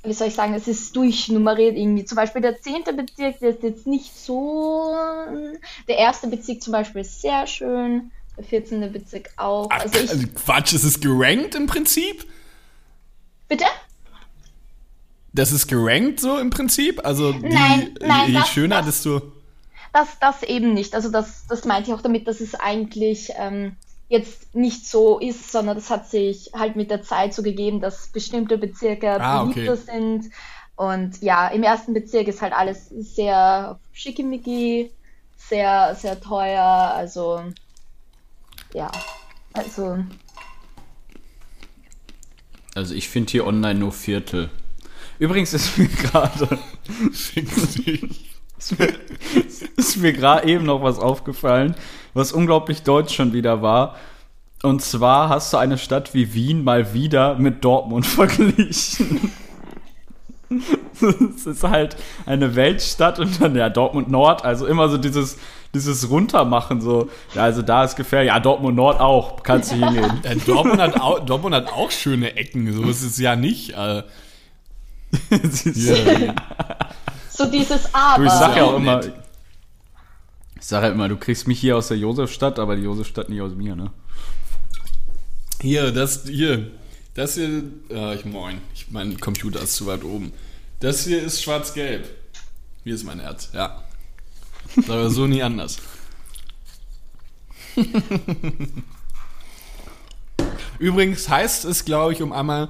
[0.04, 2.04] wie soll ich sagen, es ist durchnummeriert irgendwie.
[2.06, 2.84] Zum Beispiel der 10.
[2.96, 4.96] Bezirk, der ist jetzt nicht so.
[5.88, 8.92] Der erste Bezirk zum Beispiel ist sehr schön, der 14.
[8.92, 9.68] Bezirk auch.
[9.70, 12.26] Ach, Also ich, also Quatsch, ist es gerankt im Prinzip?
[13.48, 13.66] bitte?
[15.34, 17.06] Das ist gerankt so im Prinzip?
[17.06, 19.22] Also die, Nein, nein, je das- schöner, das- desto.
[19.94, 20.94] Das, das eben nicht.
[20.96, 23.76] Also das, das meinte ich auch damit, dass es eigentlich ähm,
[24.08, 28.08] jetzt nicht so ist, sondern das hat sich halt mit der Zeit so gegeben, dass
[28.08, 29.54] bestimmte Bezirke Ah, okay.
[29.54, 30.30] beliebter sind.
[30.76, 34.92] Und ja, im ersten Bezirk ist halt alles sehr schickimicki,
[35.38, 36.64] sehr, sehr teuer.
[36.96, 37.42] Also
[38.74, 38.90] ja,
[39.54, 39.98] also
[42.76, 44.50] Also ich finde hier online nur Viertel.
[45.18, 46.60] Übrigens ist mir gerade
[48.60, 48.90] ist mir,
[49.78, 51.74] ist mir gerade eben noch was aufgefallen,
[52.14, 53.96] was unglaublich deutsch schon wieder war.
[54.62, 59.32] Und zwar hast du eine Stadt wie Wien mal wieder mit Dortmund verglichen.
[61.32, 61.96] Es ist halt
[62.26, 65.38] eine Weltstadt und dann ja Dortmund Nord, also immer so dieses
[65.74, 67.10] dieses runtermachen so.
[67.36, 68.30] Ja, also da ist gefährlich.
[68.30, 70.20] Ja, Dortmund Nord auch, kannst du hingehen.
[70.24, 73.76] Äh, Dortmund, hat auch, Dortmund hat auch schöne Ecken, so ist es ja nicht.
[73.78, 74.02] Äh,
[75.30, 76.34] ist- hier,
[77.40, 78.24] so dieses Aber.
[78.24, 81.88] Du, ich sag ja auch immer, ich sag ja immer, du kriegst mich hier aus
[81.88, 83.92] der Josefstadt, aber die Josefstadt nicht aus mir, ne?
[85.62, 86.72] hier, das hier,
[87.14, 90.34] das hier, äh, ich moin, ich, mein Computer ist zu weit oben.
[90.80, 92.08] Das hier ist schwarz-gelb.
[92.84, 93.84] Hier ist mein Herz, ja.
[94.76, 95.78] Das aber so nie anders.
[100.80, 102.70] Übrigens heißt es, glaube ich, um einmal,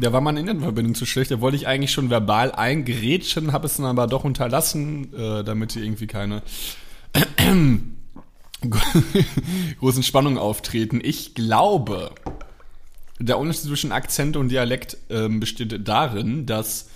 [0.00, 3.76] da war meine Internetverbindung zu schlecht, da wollte ich eigentlich schon verbal eingerätschen, habe es
[3.76, 6.42] dann aber doch unterlassen, äh, damit hier irgendwie keine
[9.78, 11.00] großen Spannungen auftreten.
[11.02, 12.12] Ich glaube,
[13.18, 16.88] der Unterschied zwischen Akzent und Dialekt ähm, besteht darin, dass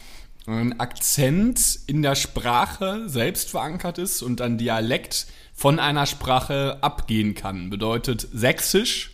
[0.47, 7.35] ein Akzent in der Sprache selbst verankert ist und ein Dialekt von einer Sprache abgehen
[7.35, 7.71] kann.
[7.71, 9.13] Bedeutet, Sächsisch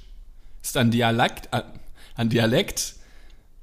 [0.62, 1.62] ist ein Dialekt, äh,
[2.16, 2.96] ein Dialekt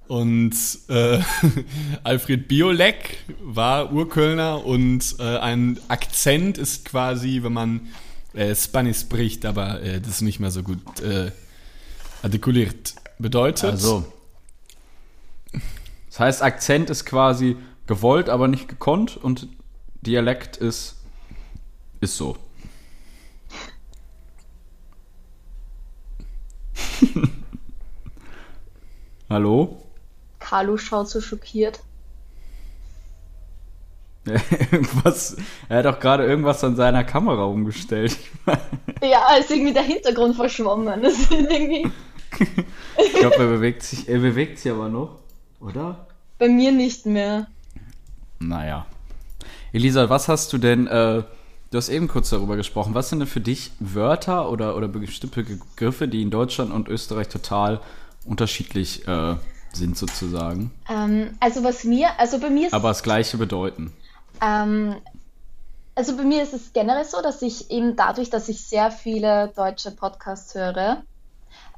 [0.07, 0.55] und
[0.89, 1.19] äh,
[2.03, 7.87] Alfred Biolek war Urkölner und äh, ein Akzent ist quasi, wenn man
[8.33, 11.31] äh, Spanisch spricht, aber äh, das ist nicht mehr so gut äh,
[12.21, 12.95] artikuliert.
[13.19, 14.11] Bedeutet, Also.
[16.09, 19.47] Das heißt, Akzent ist quasi gewollt, aber nicht gekonnt und
[20.01, 20.95] Dialekt ist
[21.99, 22.37] ist so.
[29.29, 29.86] Hallo?
[30.47, 31.81] Carlo schaut so schockiert.
[34.71, 35.37] irgendwas,
[35.69, 38.17] er hat doch gerade irgendwas an seiner Kamera umgestellt.
[38.99, 41.03] Ja, ist irgendwie der Hintergrund verschwommen.
[42.97, 45.19] Ich glaube, er bewegt sich, er bewegt sich aber noch,
[45.59, 46.07] oder?
[46.39, 47.47] bei mir nicht mehr.
[48.39, 48.85] Naja.
[49.71, 51.23] Elisa, was hast du denn, äh,
[51.71, 55.43] du hast eben kurz darüber gesprochen, was sind denn für dich Wörter oder, oder bestimmte
[55.43, 57.81] Begriffe, die in Deutschland und Österreich total
[58.25, 59.35] unterschiedlich äh,
[59.77, 63.93] sind sozusagen, Ähm, also was mir, also bei mir ist aber das gleiche bedeuten?
[64.41, 64.95] Ähm,
[65.95, 69.51] also bei mir ist es generell so, dass ich eben dadurch, dass ich sehr viele
[69.55, 71.03] deutsche Podcasts höre,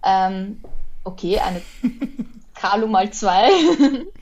[0.03, 0.61] ähm,
[1.03, 1.61] okay, eine
[2.53, 3.49] Carlo mal zwei,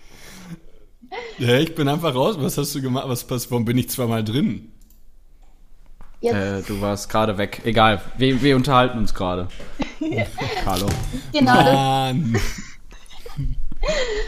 [1.38, 2.36] Ja, ich bin einfach raus.
[2.40, 3.08] Was hast du gemacht?
[3.08, 4.72] Was, was, warum bin ich zweimal drin?
[6.22, 7.62] Äh, du warst gerade weg.
[7.64, 9.48] Egal, wir, wir unterhalten uns gerade.
[10.64, 10.88] Carlo.
[11.32, 12.40] genau das, Mann.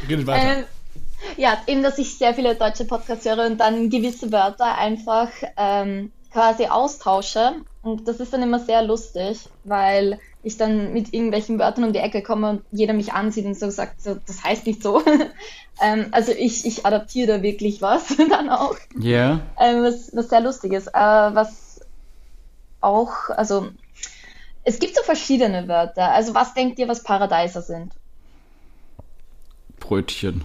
[0.08, 0.58] Redet weiter.
[0.58, 0.64] ähm,
[1.38, 6.12] ja, eben, dass ich sehr viele deutsche Podcasts höre und dann gewisse Wörter einfach ähm,
[6.32, 11.86] quasi austausche und das ist dann immer sehr lustig, weil ich dann mit irgendwelchen Wörtern
[11.86, 14.84] um die Ecke komme und jeder mich ansieht und so sagt, so, das heißt nicht
[14.84, 15.02] so.
[15.82, 18.76] ähm, also ich, ich adaptiere da wirklich was dann auch.
[19.02, 19.42] Yeah.
[19.60, 20.88] Ähm, was, was sehr lustig ist.
[20.88, 21.82] Äh, was
[22.82, 23.70] auch, also
[24.64, 26.12] es gibt so verschiedene Wörter.
[26.12, 27.94] Also was denkt ihr, was Paradeiser sind?
[29.80, 30.44] Brötchen.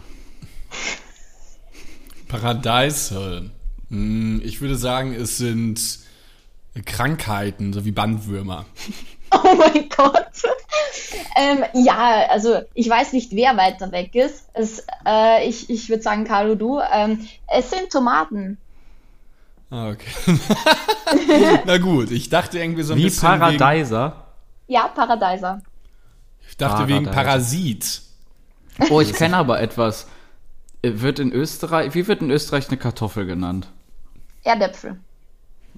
[2.29, 3.51] Paradeise.
[3.91, 5.99] Hm, Ich würde sagen, es sind
[6.85, 8.67] Krankheiten, so wie Bandwürmer.
[9.37, 10.29] Oh mein Gott.
[11.35, 14.45] ähm, ja, also ich weiß nicht, wer weiter weg ist.
[14.53, 16.79] Es, äh, ich ich würde sagen, Carlo, du.
[16.93, 18.59] Ähm, es sind Tomaten.
[19.71, 20.39] Ah, okay.
[21.67, 24.25] Na gut, ich dachte irgendwie so ein Wie bisschen wegen, Paradeiser.
[24.69, 25.63] Ja, Paradeiser.
[26.49, 27.25] ich dachte wegen Paradeiser.
[27.33, 28.03] Parasit.
[28.91, 30.07] Oh, ich kenne aber etwas.
[30.83, 33.69] Äh, Wird in Österreich, wie wird in Österreich eine Kartoffel genannt?
[34.43, 34.99] Erdäpfel.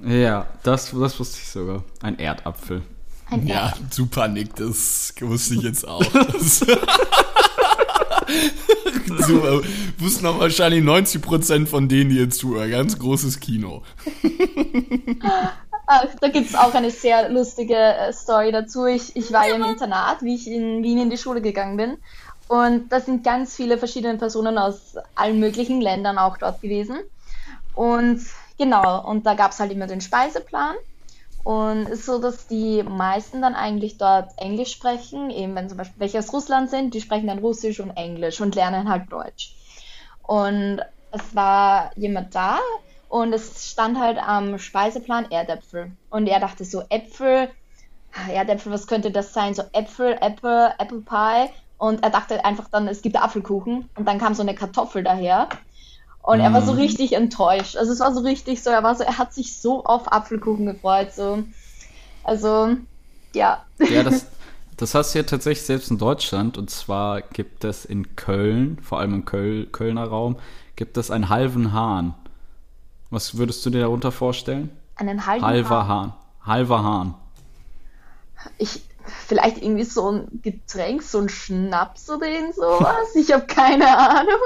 [0.05, 1.85] Ja, das, das wusste ich sogar.
[2.03, 2.83] Ein Erdapfel.
[3.31, 6.03] Ein Ja, super, Nick, das wusste ich jetzt auch.
[9.07, 9.63] Super,
[9.99, 12.71] wussten auch wahrscheinlich 90% von denen, die jetzt zuhören.
[12.71, 13.83] Ganz großes Kino.
[15.87, 18.87] Ach, da gibt es auch eine sehr lustige äh, Story dazu.
[18.87, 21.99] Ich, ich war ja im Internat, wie ich in Wien in die Schule gegangen bin.
[22.49, 26.99] Und da sind ganz viele verschiedene Personen aus allen möglichen Ländern auch dort gewesen.
[27.75, 28.21] Und
[28.59, 30.77] genau, und da gab es halt immer den Speiseplan.
[31.43, 35.79] Und es ist so, dass die meisten dann eigentlich dort Englisch sprechen, eben wenn zum
[35.79, 39.55] Beispiel welche aus Russland sind, die sprechen dann Russisch und Englisch und lernen halt Deutsch.
[40.23, 40.81] Und
[41.13, 42.59] es war jemand da
[43.09, 45.93] und es stand halt am Speiseplan Erdäpfel.
[46.11, 47.49] Und er dachte so, Äpfel,
[48.13, 49.55] ah, Erdäpfel, was könnte das sein?
[49.55, 51.51] So Äpfel, Apple, Apple Pie.
[51.79, 53.89] Und er dachte einfach dann, es gibt Apfelkuchen.
[53.97, 55.49] Und dann kam so eine Kartoffel daher.
[56.23, 57.77] Und er war so richtig enttäuscht.
[57.77, 60.67] Also es war so richtig so, er war so, er hat sich so auf Apfelkuchen
[60.67, 61.13] gefreut.
[61.13, 61.45] So.
[62.25, 62.77] Also,
[63.33, 63.65] ja.
[63.79, 64.27] Ja, das,
[64.77, 66.59] das hast du ja tatsächlich selbst in Deutschland.
[66.59, 70.37] Und zwar gibt es in Köln, vor allem im Köl Kölner Raum,
[70.75, 72.15] gibt es einen halben Hahn.
[73.11, 74.71] Was würdest du dir darunter vorstellen?
[74.97, 75.89] Einen halben Halber Hahn.
[75.89, 76.13] Hahn.
[76.45, 77.15] Halber Hahn.
[78.59, 78.83] Ich,
[79.27, 83.15] vielleicht irgendwie so ein Getränk, so ein Schnaps oder irgend sowas.
[83.15, 84.41] Ich habe keine Ahnung.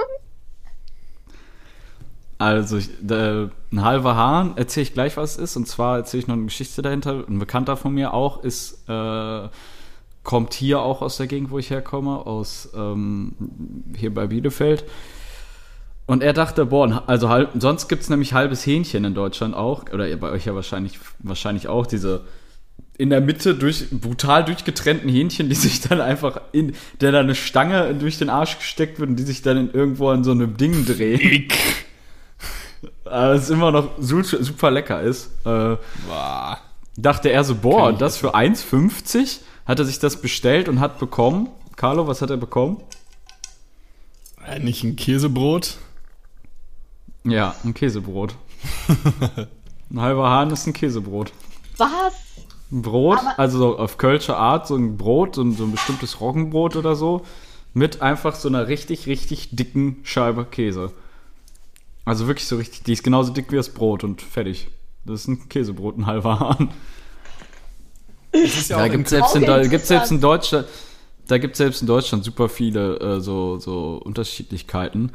[2.38, 5.56] Also, ich, äh, ein halber Hahn, erzähle ich gleich, was es ist.
[5.56, 7.24] Und zwar erzähle ich noch eine Geschichte dahinter.
[7.28, 9.48] Ein Bekannter von mir auch ist, äh,
[10.22, 13.34] kommt hier auch aus der Gegend, wo ich herkomme, aus ähm,
[13.96, 14.84] hier bei Bielefeld.
[16.06, 19.84] Und er dachte, boah, also halb, sonst gibt es nämlich halbes Hähnchen in Deutschland auch,
[19.92, 22.24] oder bei euch ja wahrscheinlich, wahrscheinlich auch, diese
[22.98, 27.34] in der Mitte durch, brutal durchgetrennten Hähnchen, die sich dann einfach in, der da eine
[27.34, 30.56] Stange durch den Arsch gesteckt wird und die sich dann in, irgendwo an so einem
[30.56, 31.20] Ding drehen.
[31.20, 31.54] Ick.
[33.04, 35.26] Aber es immer noch su- super lecker ist.
[35.44, 36.58] Äh, Boah.
[36.96, 41.48] dachte er so, boah, das für 1,50 hat er sich das bestellt und hat bekommen.
[41.76, 42.82] Carlo, was hat er bekommen?
[44.46, 45.76] Äh, Nicht ein Käsebrot?
[47.24, 48.34] Ja, ein Käsebrot.
[49.90, 51.32] ein halber Hahn ist ein Käsebrot.
[51.76, 52.14] Was?
[52.72, 55.72] Ein Brot, Aber- also so auf Kölsche Art, so ein Brot, so ein, so ein
[55.72, 57.22] bestimmtes Roggenbrot oder so,
[57.74, 60.92] mit einfach so einer richtig, richtig dicken Scheibe Käse.
[62.04, 64.68] Also wirklich so richtig, die ist genauso dick wie das Brot und fertig.
[65.04, 66.70] Das ist ein Käsebrot, ein halber Hahn.
[68.34, 70.20] Ja, Da gibt im selbst in, gibt's selbst in.
[70.20, 70.66] Deutschland,
[71.26, 75.12] da gibt selbst in Deutschland super viele äh, so, so Unterschiedlichkeiten.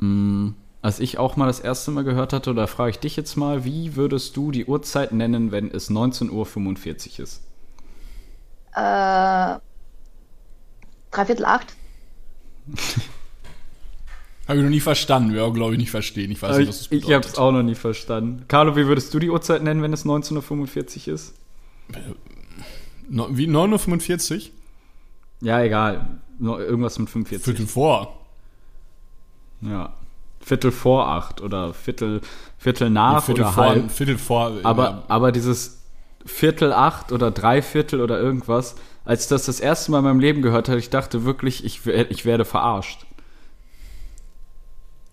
[0.00, 0.48] Mm,
[0.80, 3.64] als ich auch mal das erste Mal gehört hatte, da frage ich dich jetzt mal,
[3.64, 7.42] wie würdest du die Uhrzeit nennen, wenn es 19.45 Uhr ist?
[8.74, 9.58] Äh,
[11.10, 11.74] dreiviertel acht?
[14.46, 15.34] Habe ich noch nie verstanden.
[15.34, 16.30] Ja, glaube ich nicht verstehen.
[16.30, 17.08] Ich weiß nicht, was das ich bedeutet.
[17.08, 18.46] ich habe es auch noch nie verstanden.
[18.48, 21.34] Carlo, wie würdest du die Uhrzeit nennen, wenn es 1945 ist?
[23.10, 24.42] No, wie 9.45 Uhr?
[25.42, 26.18] Ja, egal.
[26.40, 27.44] Irgendwas mit 45.
[27.44, 28.20] Viertel vor.
[29.60, 29.92] Ja.
[30.48, 32.22] Viertel vor acht oder Viertel,
[32.56, 33.64] Viertel nach Viertel oder vor.
[33.64, 33.90] halb.
[33.90, 34.52] Viertel vor.
[34.62, 35.02] Aber, ja.
[35.08, 35.82] aber dieses
[36.24, 40.40] Viertel acht oder Dreiviertel oder irgendwas, als ich das das erste Mal in meinem Leben
[40.40, 43.04] gehört habe, ich dachte wirklich, ich, ich werde verarscht.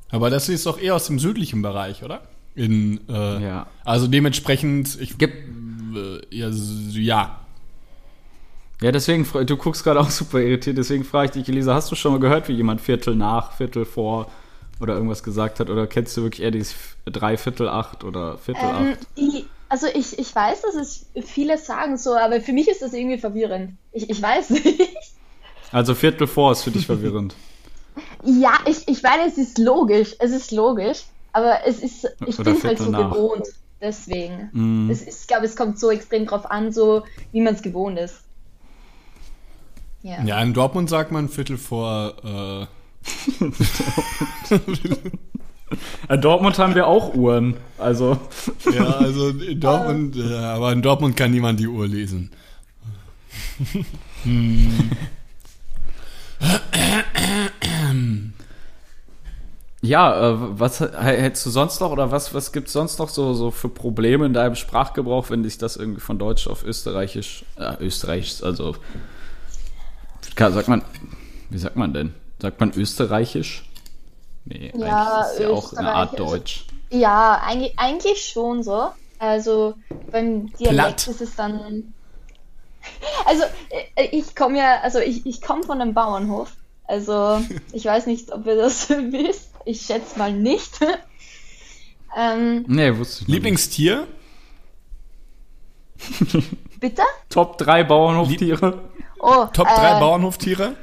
[0.09, 2.21] Aber das ist doch eher aus dem südlichen Bereich, oder?
[2.55, 3.67] In, äh, Ja.
[3.83, 5.35] Also dementsprechend, ich, Gibt,
[5.95, 6.49] äh, ja,
[6.91, 7.39] ja.
[8.81, 11.95] ja, deswegen, du guckst gerade auch super irritiert, deswegen frage ich dich, Elisa, hast du
[11.95, 14.31] schon mal gehört, wie jemand Viertel nach, Viertel vor
[14.79, 15.69] oder irgendwas gesagt hat?
[15.69, 19.07] Oder kennst du wirklich eher dieses Dreiviertel acht oder Viertel Ähm, acht?
[19.15, 22.93] ich, also ich, ich weiß, dass es viele sagen so, aber für mich ist das
[22.93, 23.77] irgendwie verwirrend.
[23.91, 24.81] Ich, ich weiß nicht.
[25.71, 27.35] Also Viertel vor ist für dich verwirrend.
[28.23, 30.15] Ja, ich, ich meine, es ist logisch.
[30.19, 31.03] Es ist logisch.
[31.31, 33.11] Aber es ist, ich Oder bin halt Viertel so nach.
[33.11, 33.47] gewohnt.
[33.79, 34.49] Deswegen.
[34.51, 34.89] Mm.
[34.89, 37.97] Es ist, ich glaube, es kommt so extrem drauf an, so wie man es gewohnt
[37.97, 38.15] ist.
[40.01, 40.21] Ja.
[40.23, 42.67] Ja, in Dortmund sagt man Viertel vor, äh,
[46.09, 48.17] In Dortmund haben wir auch Uhren, also
[48.71, 52.29] ja, also in Dortmund, äh, aber in Dortmund kann niemand die Uhr lesen.
[59.81, 63.09] Ja, äh, was h- hättest du sonst noch oder was, was gibt es sonst noch
[63.09, 67.45] so, so für Probleme in deinem Sprachgebrauch, wenn dich das irgendwie von Deutsch auf Österreichisch,
[67.57, 68.75] äh, Österreichisch, also,
[70.35, 70.81] kann, sagt man,
[71.51, 72.13] wie sagt man denn?
[72.45, 73.63] Sagt man Österreichisch?
[74.45, 76.19] Nee, Ja, eigentlich ist ja auch eine Art.
[76.19, 76.65] Deutsch.
[76.91, 78.89] Ja, eigentlich, eigentlich schon so.
[79.17, 79.73] Also
[80.11, 81.07] beim Dialekt Platt.
[81.07, 81.91] ist es dann.
[83.25, 83.41] Also
[83.95, 86.51] äh, ich komme ja, also ich, ich komme von einem Bauernhof.
[86.83, 87.41] Also
[87.73, 89.49] ich weiß nicht, ob ihr das wisst.
[89.65, 90.77] Ich schätze mal nicht.
[92.15, 94.05] ähm, Nee, wusste ich Lieblingstier?
[96.79, 97.01] bitte?
[97.29, 98.83] Top 3 Bauernhoftiere?
[99.17, 100.75] Oh, Top 3 äh, Bauernhoftiere?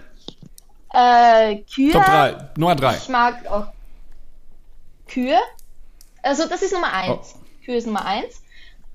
[0.92, 1.92] Äh, Kühe.
[1.92, 2.96] Top 3, Nummer 3.
[2.96, 3.66] Ich mag auch
[5.08, 5.38] Kühe.
[6.22, 7.34] Also das ist Nummer eins.
[7.64, 8.42] Kühe ist Nummer eins.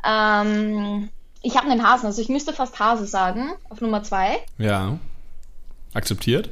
[0.04, 1.10] Ähm,
[1.42, 4.40] ich habe einen Hasen, also ich müsste fast Hase sagen, auf Nummer zwei.
[4.58, 4.98] Ja.
[5.94, 6.50] Akzeptiert?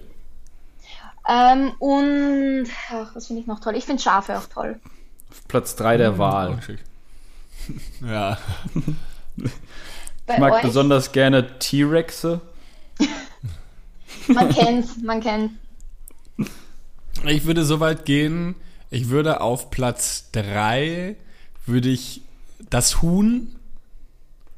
[1.27, 3.75] Ähm, und ach, was finde ich noch toll?
[3.75, 4.79] Ich finde Schafe auch toll.
[5.47, 6.57] Platz 3 der Wahl.
[6.57, 6.79] Oh, schick.
[8.01, 8.37] Ja.
[10.27, 10.61] Bei Ich mag euch?
[10.61, 12.41] besonders gerne T-Rexe.
[14.27, 15.51] Man kennt's, man kennt.
[17.25, 18.55] Ich würde so weit gehen,
[18.89, 21.15] ich würde auf Platz 3
[21.65, 22.21] würde ich
[22.69, 23.55] das Huhn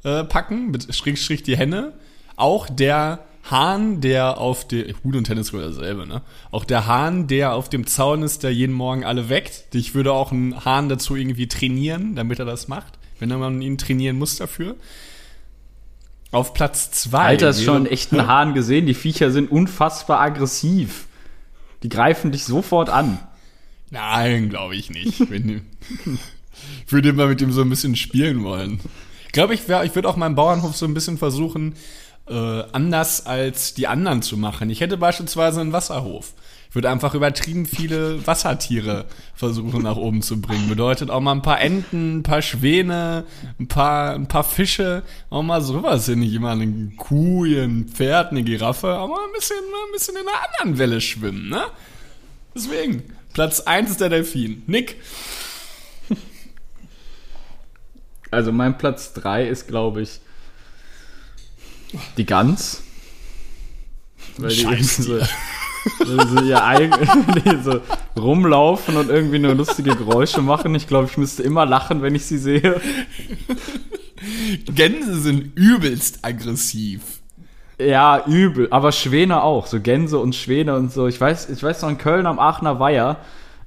[0.04, 1.94] äh, packen, mit Schrägstrich die Henne.
[2.36, 6.22] Auch der Hahn, der auf der Huhn und ist wohl dasselbe, ne?
[6.52, 9.74] Auch der Hahn, der auf dem Zaun ist, der jeden Morgen alle weckt.
[9.74, 13.78] Ich würde auch einen Hahn dazu irgendwie trainieren, damit er das macht, wenn man ihn
[13.78, 14.76] trainieren muss dafür.
[16.38, 17.18] Auf Platz 2.
[17.18, 18.86] Alter, hast schon echt einen Hahn gesehen.
[18.86, 21.08] Die Viecher sind unfassbar aggressiv.
[21.84, 23.20] Die greifen dich sofort an.
[23.90, 25.20] Nein, glaube ich nicht.
[25.22, 28.80] Ich würde mal mit dem so ein bisschen spielen wollen.
[29.26, 31.74] Ich glaube, ich, wär- ich würde auch meinen Bauernhof so ein bisschen versuchen,
[32.30, 32.34] äh,
[32.72, 34.70] anders als die anderen zu machen.
[34.70, 36.34] Ich hätte beispielsweise einen Wasserhof.
[36.70, 40.68] Ich würde einfach übertrieben viele Wassertiere versuchen nach oben zu bringen.
[40.70, 43.26] Bedeutet auch mal ein paar Enten, ein paar Schwäne,
[43.60, 46.20] ein paar, ein paar Fische, auch mal sowas hin.
[46.20, 50.38] Nicht immer eine Kuh, ein Pferd, eine Giraffe, aber ein bisschen, ein bisschen in einer
[50.50, 51.64] anderen Welle schwimmen, ne?
[52.54, 53.04] Deswegen,
[53.34, 54.64] Platz 1 ist der Delfin.
[54.68, 54.98] Nick?
[58.32, 60.20] Also mein Platz 3 ist, glaube ich,
[62.18, 62.82] die Gans.
[64.38, 65.26] Weil die irgendwie
[66.06, 66.94] so, ihr eigen,
[67.64, 67.82] so
[68.20, 70.76] rumlaufen und irgendwie nur lustige Geräusche machen.
[70.76, 72.82] Ich glaube, ich müsste immer lachen, wenn ich sie sehe.
[74.74, 77.02] Gänse sind übelst aggressiv.
[77.80, 78.68] Ja, übel.
[78.72, 79.68] Aber Schwäne auch.
[79.68, 81.08] So Gänse und Schwäne und so.
[81.08, 83.18] Ich weiß, ich weiß noch in Köln am Aachener Weiher.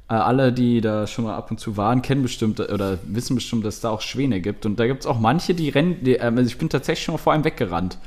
[0.09, 3.65] Äh, alle, die da schon mal ab und zu waren, kennen bestimmt oder wissen bestimmt,
[3.65, 4.67] dass es da auch Schwäne gibt.
[4.67, 6.03] Und da gibt es auch manche, die rennen.
[6.03, 7.99] Die, also ich bin tatsächlich schon mal vor einem weggerannt.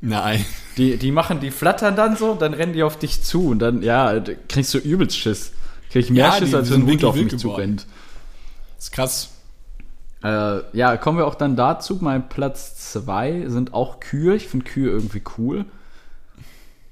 [0.00, 0.44] Nein.
[0.76, 3.82] Die, die machen, die flattern dann so, dann rennen die auf dich zu und dann,
[3.82, 5.52] ja, kriegst du übelst Schiss.
[5.90, 7.86] Krieg ich mehr Ja, Schiss, die als wenn ein Hund auf mich zurennt.
[8.78, 9.30] ist krass.
[10.22, 11.98] Äh, ja, kommen wir auch dann dazu.
[12.00, 14.34] Mein Platz zwei sind auch Kühe.
[14.34, 15.64] Ich finde Kühe irgendwie cool.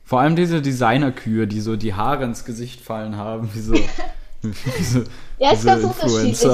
[0.05, 3.74] Vor allem diese Designer-Kühe, die so die Haare ins Gesicht fallen haben, wie so,
[4.42, 5.03] wie so
[5.38, 6.44] Ja, ist diese ganz unterschiedlich.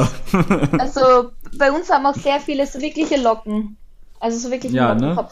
[0.79, 3.77] Also bei uns haben auch sehr viele so wirkliche Locken.
[4.21, 5.29] Also so wirklich Ja, ne?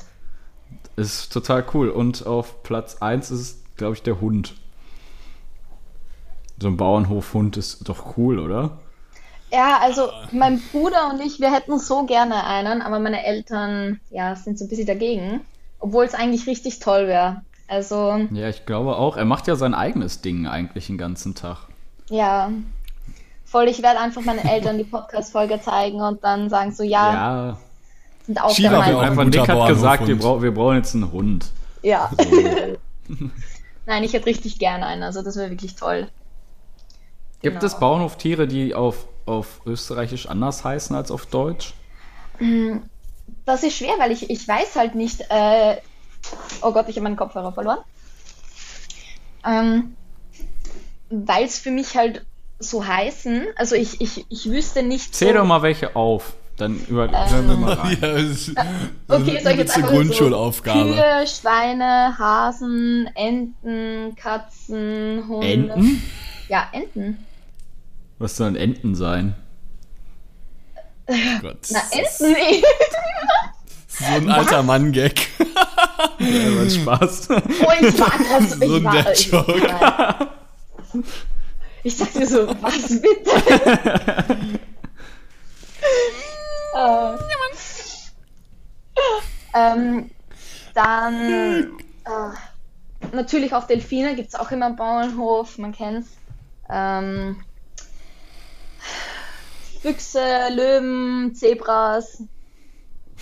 [0.96, 1.88] Ist total cool.
[1.88, 4.54] Und auf Platz 1 ist, glaube ich, der Hund.
[6.60, 8.78] So ein Bauernhofhund ist doch cool, oder?
[9.50, 14.36] Ja, also mein Bruder und ich, wir hätten so gerne einen, aber meine Eltern, ja,
[14.36, 15.40] sind so ein bisschen dagegen,
[15.80, 17.42] obwohl es eigentlich richtig toll wäre.
[17.66, 19.16] Also, Ja, ich glaube auch.
[19.16, 21.58] Er macht ja sein eigenes Ding eigentlich den ganzen Tag.
[22.10, 22.50] ja,
[23.44, 27.58] voll, ich werde einfach meinen Eltern die Podcast-Folge zeigen und dann sagen so, ja, Ja,
[28.26, 29.00] sind auch Shiva der Meinung.
[29.00, 30.20] ein aber guter Nick hat gesagt, wir, Bauernhofhund.
[30.20, 31.46] brau wir brauchen jetzt einen Hund.
[31.82, 32.10] Ja.
[33.86, 36.08] Nein, ich hätte richtig gerne einen, also das wäre wirklich toll.
[37.42, 37.66] Gibt Genau.
[37.66, 41.72] es Bauernhoftiere, die auf, auf Österreichisch anders heißen als auf Deutsch?
[43.46, 45.22] Das ist schwer, weil ich, ich weiß halt nicht.
[45.30, 45.76] Äh,
[46.62, 47.78] oh Gott, ich habe meinen Kopfhörer verloren.
[49.44, 49.96] Ähm,
[51.08, 52.24] weil es für mich halt
[52.58, 53.46] so heißen.
[53.56, 55.14] Also ich, ich, ich wüsste nicht.
[55.14, 56.34] Zähl so, doch mal welche auf.
[56.60, 57.96] Dann über hören wir mal rein.
[58.02, 58.50] Ja, das ist
[59.08, 60.88] Okay, soll ich jetzt eine einfach Grundschulaufgabe.
[60.90, 65.46] So Kühe, Schweine, Hasen, Enten, Katzen, Hunde.
[65.46, 66.02] Enten?
[66.48, 67.24] Ja, Enten.
[68.18, 69.34] Was sollen Enten sein?
[71.40, 71.56] Gott.
[71.70, 72.32] Na, Enten.
[72.32, 72.62] nee.
[73.88, 75.28] So ein alter Mann-Gag.
[76.18, 77.28] Ja, war Spaß.
[77.30, 78.56] Oh, ich war gerade so.
[78.58, 80.30] So Ich ein war, ich, war,
[81.82, 84.36] ich dachte so, was bitte?
[86.74, 87.16] äh,
[89.54, 90.10] ähm,
[90.74, 96.08] dann äh, natürlich auf Delfine gibt es auch immer einen Bauernhof, man kennt's.
[96.68, 97.42] Ähm,
[99.82, 100.20] Füchse,
[100.54, 102.22] Löwen, Zebras.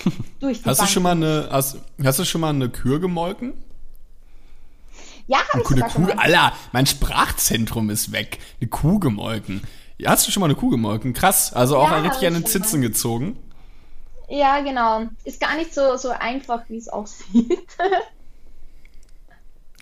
[0.40, 3.54] Durch die Hast du schon mal eine, hast, hast du schon mal eine Kür gemolken?
[5.26, 6.12] Ja, hab Eine ich eine Kuh.
[6.16, 8.38] Alter, mein Sprachzentrum ist weg.
[8.60, 9.62] Eine Kuh gemolken.
[9.98, 11.12] Ja, hast du schon mal eine Kuh gemolken?
[11.12, 11.52] Krass.
[11.52, 13.36] Also auch Ja, richtig an den Zitzen gezogen.
[14.28, 15.08] Ja, genau.
[15.24, 17.68] Ist gar nicht so, so einfach, wie es aussieht.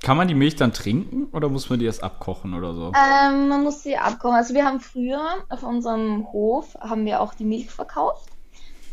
[0.02, 2.92] Kann man die Milch dann trinken oder muss man die erst abkochen oder so?
[2.94, 4.36] ähm, man muss sie abkochen.
[4.36, 8.30] Also wir haben früher auf unserem Hof haben wir auch die Milch verkauft.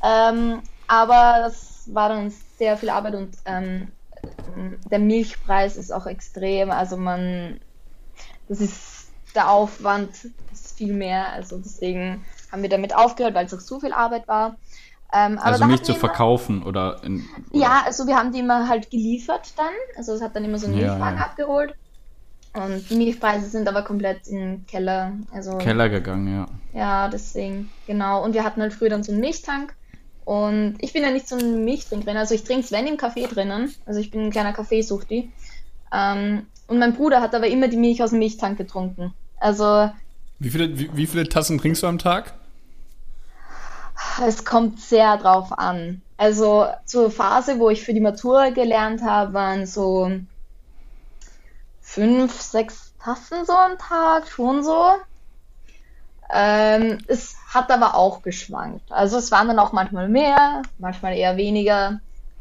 [0.03, 3.93] Ähm, aber das war dann sehr viel Arbeit und ähm,
[4.45, 6.71] der Milchpreis ist auch extrem.
[6.71, 7.59] Also man,
[8.47, 9.02] das ist
[9.35, 10.09] der Aufwand
[10.51, 11.31] ist viel mehr.
[11.33, 14.55] Also deswegen haben wir damit aufgehört, weil es auch zu viel Arbeit war.
[15.11, 17.23] Ähm, Also hatten zu wir immer- verkaufen oder in.
[17.51, 19.73] Oder Ja, also wir haben die immer halt geliefert dann.
[19.97, 21.23] Also es hat dann immer so einen Ja, Milchwagen ja.
[21.25, 21.75] abgeholt.
[22.55, 25.13] Und die Milchpreise sind aber komplett im Keller.
[25.31, 26.45] Also Keller gegangen, ja.
[26.79, 28.23] ja, deswegen, genau.
[28.23, 29.73] Und wir hatten halt früher dann so einen Milchtank.
[30.23, 32.15] Und ich bin ja nicht so ein Milchtrinkerin.
[32.17, 33.73] Also ich trinke es, wenn im Kaffee drinnen.
[33.87, 35.31] Also ich bin ein kleiner Kaffeesuchti.
[35.91, 39.13] Ähm, und mein Bruder hat aber immer die Milch aus dem Milchtank getrunken.
[39.43, 39.91] Also
[40.39, 42.33] Wie viele, wie, wie viele Tassen trinkst du am Tag?
[44.25, 46.01] Es kommt sehr drauf an.
[46.15, 50.11] Also zur Phase, wo ich für die Matura gelernt habe, waren so
[51.81, 54.91] fünf, sechs Tassen so am Tag, schon so.
[56.31, 58.89] Ähm, es hat aber auch geschwankt.
[58.93, 61.99] Also es waren dann auch manchmal mehr, manchmal eher weniger.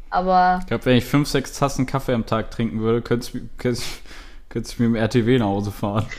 [0.09, 3.43] Aber Ich glaube, wenn ich fünf, sechs Tassen Kaffee am Tag trinken würde, könnte ich,
[3.57, 4.01] könnte ich,
[4.47, 6.05] könnte ich mit dem RTW nach Hause fahren.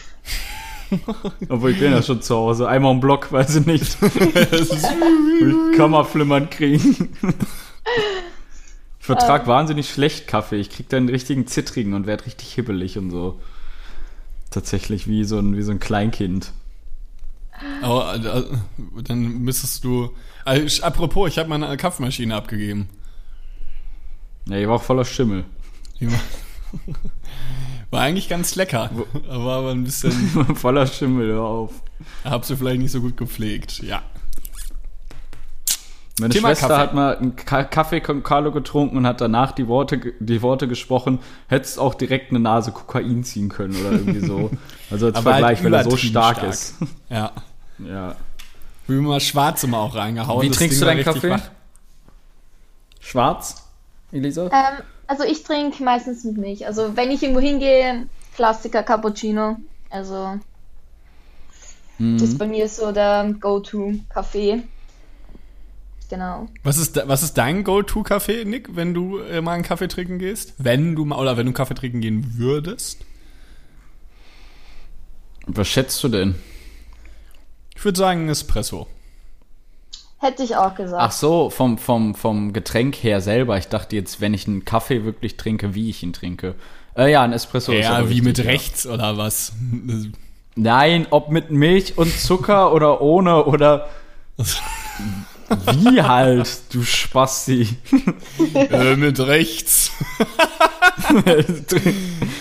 [1.48, 2.68] Obwohl ich bin ja schon zu Hause.
[2.68, 3.96] Einmal im Block, weiß ich nicht.
[4.02, 7.10] ich Kammerflimmern kriegen.
[8.98, 10.56] Ich vertrag wahnsinnig schlecht Kaffee.
[10.56, 13.40] Ich krieg dann einen richtigen zittrigen und werd richtig hibbelig und so.
[14.50, 16.52] Tatsächlich wie so ein, wie so ein Kleinkind.
[17.82, 18.44] Aber äh,
[19.02, 20.10] dann müsstest du.
[20.44, 22.88] Also, apropos, ich habe meine Kaffeemaschine abgegeben.
[24.46, 25.44] Ja, die war auch voller Schimmel.
[26.00, 26.08] Die
[27.94, 28.90] war, eigentlich ganz lecker,
[29.28, 30.12] aber, aber ein bisschen.
[30.56, 31.72] voller Schimmel, hör auf.
[32.24, 33.82] Hab sie vielleicht nicht so gut gepflegt.
[33.82, 34.02] Ja.
[36.20, 36.80] Meine Thema Schwester Kaffee.
[36.80, 40.68] hat mal einen Ka Kaffee con Carlo getrunken und hat danach die Worte, die Worte
[40.68, 41.18] gesprochen,
[41.48, 44.50] hättest auch direkt eine Nase Kokain ziehen können oder irgendwie so.
[44.90, 46.50] Also als Aber halt Vergleich, weil er so stark, stark.
[46.50, 46.74] ist.
[47.08, 47.32] Ja.
[47.78, 48.14] Ja.
[48.86, 50.42] Wie mal schwarz immer auch reingehauen.
[50.42, 51.30] Wie das trinkst Ding du deinen Kaffee?
[51.30, 51.50] wach.
[53.00, 53.66] Schwarz,
[54.12, 54.44] Elisa?
[54.44, 56.66] ähm, also ich trinke meistens mit Milch.
[56.66, 59.56] Also wenn ich irgendwo hingehe, Klassiker Cappuccino.
[59.90, 60.38] Also
[61.98, 62.38] das ist Mhm.
[62.38, 64.62] bei mir so der Go-To-Kaffee.
[66.10, 66.48] Genau.
[66.62, 70.54] Was ist, was ist dein Go-To-Kaffee, Nick, wenn du äh, mal einen Kaffee trinken gehst?
[70.58, 73.04] Wenn du mal, oder wenn du Kaffee trinken gehen würdest?
[75.46, 76.34] Was schätzt du denn?
[77.76, 78.86] Ich würde sagen Espresso.
[80.24, 81.02] Hätte ich auch gesagt.
[81.02, 83.58] Ach so, vom, vom, vom Getränk her selber.
[83.58, 86.54] Ich dachte jetzt, wenn ich einen Kaffee wirklich trinke, wie ich ihn trinke.
[86.96, 88.44] Äh, ja, ein Espresso ist ja, aber wie mit ja.
[88.44, 89.52] rechts oder was?
[90.54, 93.90] Nein, ob mit Milch und Zucker oder ohne oder
[95.74, 97.76] wie halt, du Spasti.
[98.54, 99.92] äh, mit rechts.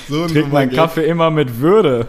[0.08, 2.08] So Trink meinen Kaffee immer mit Würde.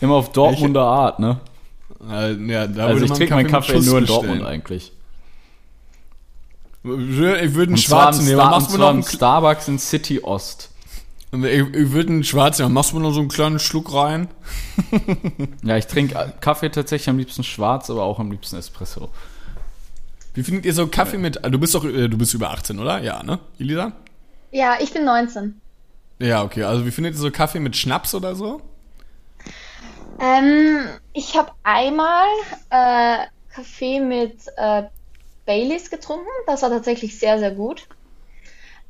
[0.00, 1.40] immer auf Dortmunder Art, ne?
[2.10, 4.26] Äh, ja, da Also würde ich trinke meinen Kaffee Schuss nur in bestellen.
[4.26, 4.92] Dortmund eigentlich.
[6.82, 6.90] Ich
[7.54, 8.36] würde einen schwarzen nehmen.
[8.36, 10.70] Star Machst und du zwar noch einen, Starbucks in City Ost.
[11.32, 12.74] ich, ich würde einen schwarzen nehmen.
[12.74, 14.28] Machst du noch so einen kleinen Schluck rein?
[15.62, 19.08] Ja, ich trinke Kaffee tatsächlich am liebsten schwarz, aber auch am liebsten Espresso.
[20.34, 21.40] Wie findet ihr so Kaffee mit.
[21.42, 23.02] Du bist doch äh, du bist über 18, oder?
[23.02, 23.38] Ja, ne?
[23.58, 23.92] Elisa?
[24.50, 25.60] Ja, ich bin 19.
[26.18, 26.64] Ja, okay.
[26.64, 28.60] Also wie findet ihr so Kaffee mit Schnaps oder so?
[30.24, 32.26] Ähm, ich habe einmal
[32.70, 34.84] äh, Kaffee mit äh,
[35.44, 36.26] Baileys getrunken.
[36.46, 37.86] Das war tatsächlich sehr, sehr gut.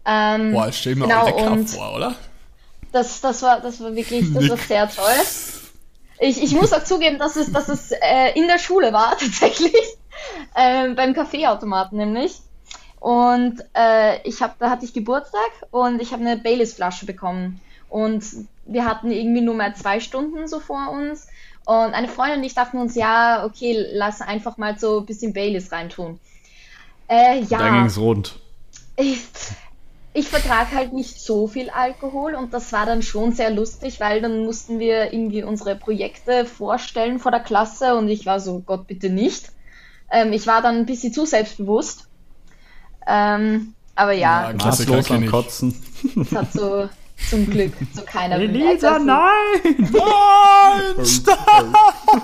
[0.07, 2.17] Ähm, Boah, das stell ich mir genau, auch lecker vor, oder?
[2.95, 5.25] das, das, war, das war wirklich, das war sehr toll.
[6.21, 9.75] Ich, ich muss auch zugeben, dass es, dass es äh, in der Schule war, tatsächlich.
[10.57, 12.39] Ähm, beim Kaffeeautomaten nämlich.
[13.01, 17.61] Und äh, ich hab, da hatte ich Geburtstag und ich habe eine Baileys-Flasche bekommen.
[17.89, 18.25] Und
[18.67, 21.27] wir hatten irgendwie nur mal zwei Stunden so vor uns.
[21.67, 25.33] Und eine Freundin und ich dachten uns, ja, okay, lass einfach mal so ein bisschen
[25.33, 26.21] Baileys reintun.
[27.09, 27.59] Äh, ja.
[27.59, 28.39] Dann ging's rund.
[28.97, 29.23] Ich,
[30.13, 34.21] ich vertrage halt nicht so viel Alkohol und das war dann schon sehr lustig, weil
[34.21, 38.87] dann mussten wir irgendwie unsere Projekte vorstellen vor der Klasse und ich war so, Gott
[38.87, 39.51] bitte nicht.
[40.11, 42.09] Ähm, ich war dann ein bisschen zu selbstbewusst.
[43.07, 45.31] Ähm, aber ja, Ja, Maßlos kenn am.
[45.31, 45.83] Kotzen.
[46.15, 46.89] das hat so
[47.31, 48.85] zum Glück so keiner bemerkt.
[48.85, 49.91] Also, nein!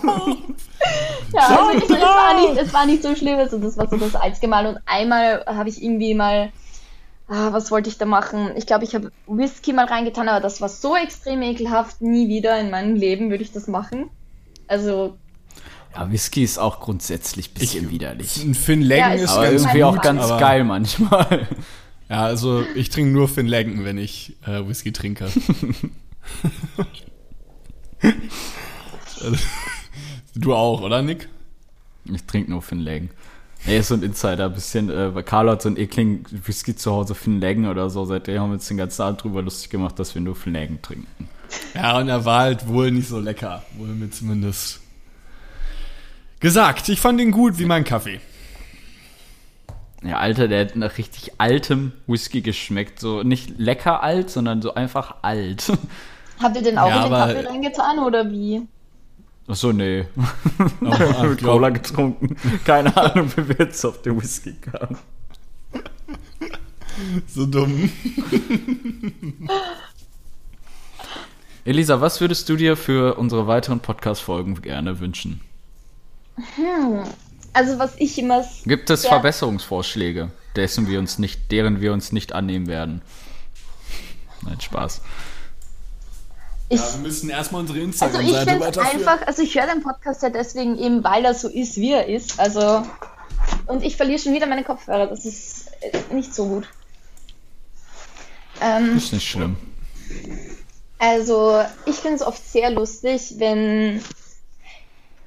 [0.03, 0.55] Nein!
[1.34, 3.97] Ja, also ich, es, war nicht, es war nicht so schlimm, also das war so
[3.97, 4.66] das einzige Mal.
[4.66, 6.51] Und einmal habe ich irgendwie mal,
[7.28, 8.51] ah, was wollte ich da machen?
[8.57, 12.01] Ich glaube, ich habe Whisky mal reingetan, aber das war so extrem ekelhaft.
[12.01, 14.11] Nie wieder in meinem Leben würde ich das machen.
[14.68, 15.16] Also,
[15.95, 18.43] Ja, Whisky ist auch grundsätzlich ein bisschen widerlich.
[18.43, 21.47] Ein Finn Leggen Ja, ist ist Aber ganz irgendwie gut, auch ganz aber- geil manchmal.
[22.11, 25.28] Ja, also ich trinke nur Finn Leggen, wenn ich äh, Whisky trinke.
[30.34, 31.28] Du auch, oder Nick?
[32.04, 33.11] Ich trinke nur Finn Leggen.
[33.66, 36.74] Nee, ist so ein Insider, ein bisschen, äh, weil Carlo hat so einen ekligen Whisky
[36.74, 39.68] zu Hause, Finn Leggen oder so, seitdem haben wir uns den ganzen Abend drüber lustig
[39.68, 41.28] gemacht, dass wir nur Finn Leggen trinken.
[41.74, 43.62] Ja, und er war halt wohl nicht so lecker.
[43.76, 44.80] Wurde mir zumindest
[46.40, 46.88] gesagt.
[46.88, 48.20] Ich fand ihn gut wie mein Kaffee.
[50.03, 53.01] Ja, Alter, der hat nach richtig altem Whisky geschmeckt.
[53.01, 55.70] So nicht lecker alt, sondern so einfach alt.
[56.42, 58.62] habt ihr den auch Ja, in den Kaffee reingetan oder wie?
[59.46, 60.07] Achso, nee.
[60.80, 62.36] Aber, Mit Cola getrunken.
[62.64, 64.96] Keine Ahnung, wie wir jetzt auf den Whisky kamen.
[67.26, 67.90] so dumm.
[71.64, 75.40] Elisa, was würdest du dir für unsere weiteren Podcast-Folgen gerne wünschen?
[77.53, 78.44] Also, was ich immer.
[78.64, 79.07] Gibt es.
[79.07, 83.03] Verbesserungsvorschläge, dessen wir uns nicht, deren wir uns nicht annehmen werden?
[84.42, 85.01] Nein, Spaß.
[86.68, 87.94] Ich, Ja, wir müssen erstmal unsere also, ich
[88.28, 89.09] Instagram-Seite finde es weiterführen.
[89.09, 89.26] einfach.
[89.26, 92.38] Also, ich höre den Podcast ja deswegen eben, weil er so ist, wie er ist.
[92.38, 92.86] Also.
[93.66, 95.07] Und ich verliere schon wieder meine Kopfhörer.
[95.07, 96.68] Das ist äh, nicht so gut.
[98.61, 99.57] Ähm, Ist nicht schlimm.
[100.98, 104.03] Also, ich finde es oft sehr lustig, wenn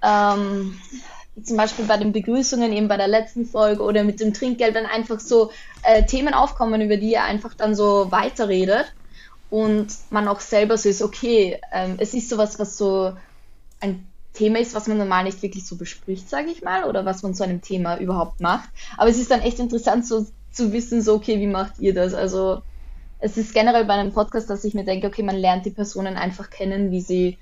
[0.03, 0.79] ähm,
[1.41, 4.85] zum Beispiel bei den Begrüßungen, eben bei der letzten Folge oder mit dem Trinkgeld, dann
[4.85, 5.51] einfach so
[5.83, 8.93] äh, Themen aufkommen, über die er einfach dann so weiterredet
[9.49, 13.13] und man auch selber so ist, okay, ähm, es ist sowas, was so
[13.79, 17.21] ein Thema ist, was man normal nicht wirklich so bespricht, sage ich mal, oder was
[17.21, 18.69] man zu einem Thema überhaupt macht.
[18.97, 22.13] Aber es ist dann echt interessant so zu wissen, so, okay, wie macht ihr das?
[22.13, 22.61] Also,
[23.19, 26.17] es ist generell bei einem Podcast, dass ich mir denke, okay, man lernt die Personen
[26.17, 27.37] einfach kennen, wie sie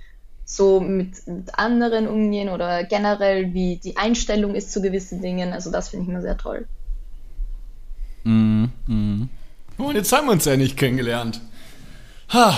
[0.51, 5.53] so mit, mit anderen umgehen oder generell, wie die Einstellung ist zu gewissen Dingen.
[5.53, 6.67] Also das finde ich immer sehr toll.
[8.23, 9.29] Mhm, mhm.
[9.77, 11.41] Und jetzt haben wir uns ja nicht kennengelernt.
[12.29, 12.53] Ha.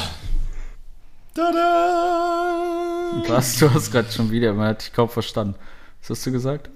[1.36, 3.24] Tada!
[3.28, 3.58] Was?
[3.60, 5.56] Du hast gerade schon wieder, man hat dich kaum verstanden.
[6.02, 6.70] Was hast du gesagt?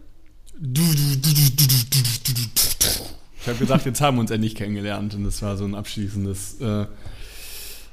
[3.42, 6.62] Ich habe gesagt, jetzt haben wir uns endlich kennengelernt und das war so ein abschließendes
[6.62, 6.86] äh,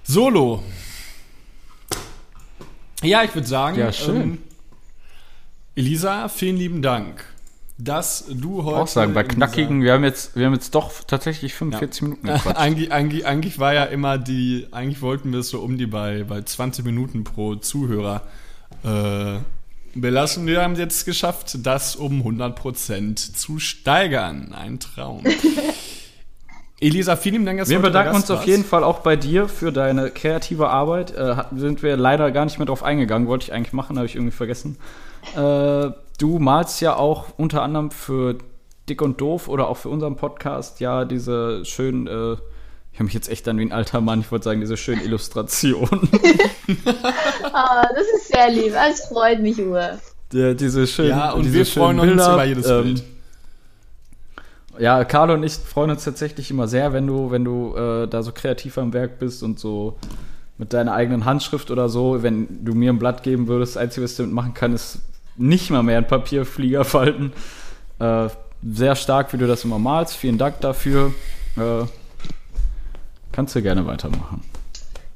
[0.03, 0.63] Solo.
[3.05, 4.21] Ja, ich würde sagen, Ja, schön.
[4.21, 4.39] Ähm,
[5.77, 7.25] Elisa, vielen lieben Dank,
[7.79, 11.55] dass du heute Auch sagen, bei knackigen, wir haben jetzt, wir haben jetzt doch tatsächlich
[11.55, 12.57] 45 Minuten dieser- gequatscht.
[12.61, 16.23] eigentlich, eigentlich, eigentlich war ja immer die, eigentlich wollten wir es so um die bei,
[16.25, 18.23] bei 20 Minuten pro Zuhörer
[18.85, 19.39] äh,
[19.99, 20.47] belassen.
[20.47, 24.53] Wir haben es jetzt geschafft, das um 100% zu steigern.
[24.53, 25.25] Ein Traum.
[26.81, 28.65] Elisa, vielen Dank, dass Wir bedanken uns auf jeden.
[28.65, 31.13] Fall auch bei dir für deine kreative Arbeit.
[31.13, 33.29] Äh, sind wir leider gar nicht mehr drauf eingegangen.
[33.29, 34.77] Wollte ich eigentlich machen, habe ich irgendwie vergessen.
[35.35, 38.39] Äh, du malst ja auch unter anderem für
[38.89, 42.33] Dick und Doof oder auch für unseren Podcast ja diese schönen, äh,
[42.93, 45.03] ich habe mich jetzt echt dann wie ein alter Mann, ich wollte sagen, diese schönen
[45.03, 46.09] Illustrationen.
[47.53, 48.75] Ah, das ist sehr lieb.
[48.91, 49.99] Es freut mich, Uwe.
[50.33, 53.05] Die, diese schönen, Ja, und diese wir freuen uns Bilder, über jedes ähm, Bild.
[54.79, 58.23] Ja, Carlo und ich freuen uns tatsächlich immer sehr, wenn du, wenn du äh, da
[58.23, 59.97] so kreativ am Werk bist und so
[60.59, 64.05] mit deiner eigenen Handschrift oder so, wenn du mir ein Blatt geben würdest, das Einzige,
[64.05, 65.01] was ich damit machen kann, ist
[65.37, 67.33] nicht mal mehr ein Papierflieger falten.
[67.99, 68.29] Äh,
[68.67, 70.17] sehr stark, wie du das immer malst.
[70.17, 71.13] Vielen Dank dafür.
[71.57, 71.85] Äh,
[73.33, 74.43] kannst du gerne weitermachen.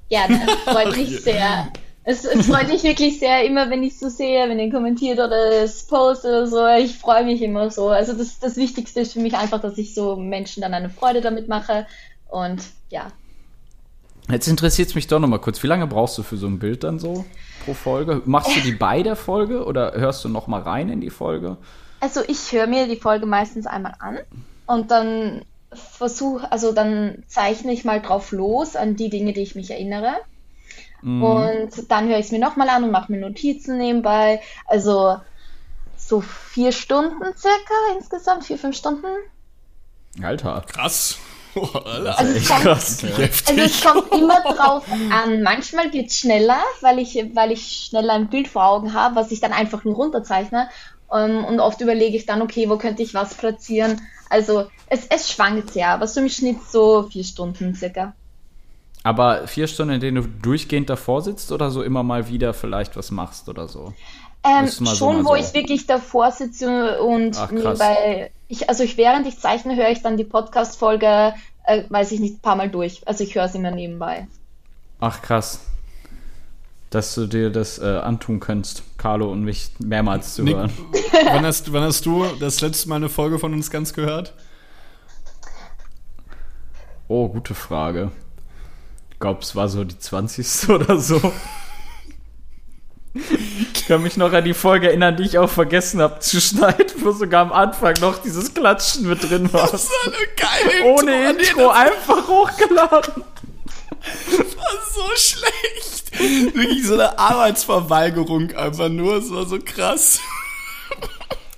[0.08, 1.68] Ja, das freut mich sehr.
[2.10, 5.62] Es, es freut mich wirklich sehr, immer wenn ich so sehe, wenn ihr kommentiert oder
[5.62, 6.66] es postet oder so.
[6.82, 7.88] Ich freue mich immer so.
[7.88, 11.20] Also das, das Wichtigste ist für mich einfach, dass ich so Menschen dann eine Freude
[11.20, 11.86] damit mache.
[12.30, 13.08] Und ja,
[14.30, 15.62] Jetzt interessiert es mich doch noch mal kurz.
[15.62, 17.26] Wie lange brauchst du für so ein Bild dann so
[17.66, 18.22] pro Folge?
[18.24, 21.58] Machst du die bei der Folge oder hörst du noch mal rein in die Folge?
[22.00, 24.18] Also ich höre mir die Folge meistens einmal an
[24.66, 25.42] und dann
[25.72, 30.16] versuche, also dann zeichne ich mal drauf los an die Dinge, die ich mich erinnere.
[31.02, 34.40] Und dann höre ich es mir nochmal an und mache mir Notizen nebenbei.
[34.66, 35.16] Also
[35.96, 39.06] so vier Stunden circa insgesamt, vier, fünf Stunden.
[40.22, 40.64] Alter.
[40.66, 41.18] Krass.
[41.54, 42.18] Oh, Alter.
[42.18, 43.04] Also es kommt, Krass.
[43.04, 45.42] also es kommt immer drauf an.
[45.42, 49.32] Manchmal geht es schneller, weil ich, weil ich schneller ein Bild vor Augen habe, was
[49.32, 50.68] ich dann einfach nur runterzeichne.
[51.12, 54.02] Ähm, und oft überlege ich dann, okay, wo könnte ich was platzieren.
[54.28, 58.14] Also es, es schwankt sehr, aber so im Schnitt so vier Stunden circa.
[59.08, 62.94] Aber vier Stunden, in denen du durchgehend davor sitzt oder so immer mal wieder vielleicht
[62.94, 63.94] was machst oder so?
[64.44, 65.36] Ähm, so schon, mal wo so.
[65.36, 70.02] ich wirklich davor sitze und Ach, nebenbei, ich, also ich, während ich zeichne, höre ich
[70.02, 71.32] dann die Podcast-Folge,
[71.64, 73.00] äh, weiß ich nicht, ein paar Mal durch.
[73.08, 74.28] Also ich höre sie immer nebenbei.
[75.00, 75.62] Ach krass.
[76.90, 80.70] Dass du dir das äh, antun könntest, Carlo und mich mehrmals zu Nick, hören.
[81.24, 84.34] wann, hast, wann hast du das letzte Mal eine Folge von uns ganz gehört?
[87.08, 88.12] Oh, gute Frage.
[89.18, 90.68] Ich glaube, es war so die 20.
[90.68, 91.20] oder so.
[93.74, 96.86] Ich kann mich noch an die Folge erinnern, die ich auch vergessen habe zu schneiden,
[97.02, 99.68] wo sogar am Anfang noch dieses Klatschen mit drin war.
[99.72, 101.42] Das war eine geile Ohne Intro.
[101.42, 103.24] Intro einfach hochgeladen.
[104.26, 106.54] Das war so schlecht.
[106.54, 109.16] Wirklich so eine Arbeitsverweigerung einfach nur.
[109.16, 110.20] Es war so krass.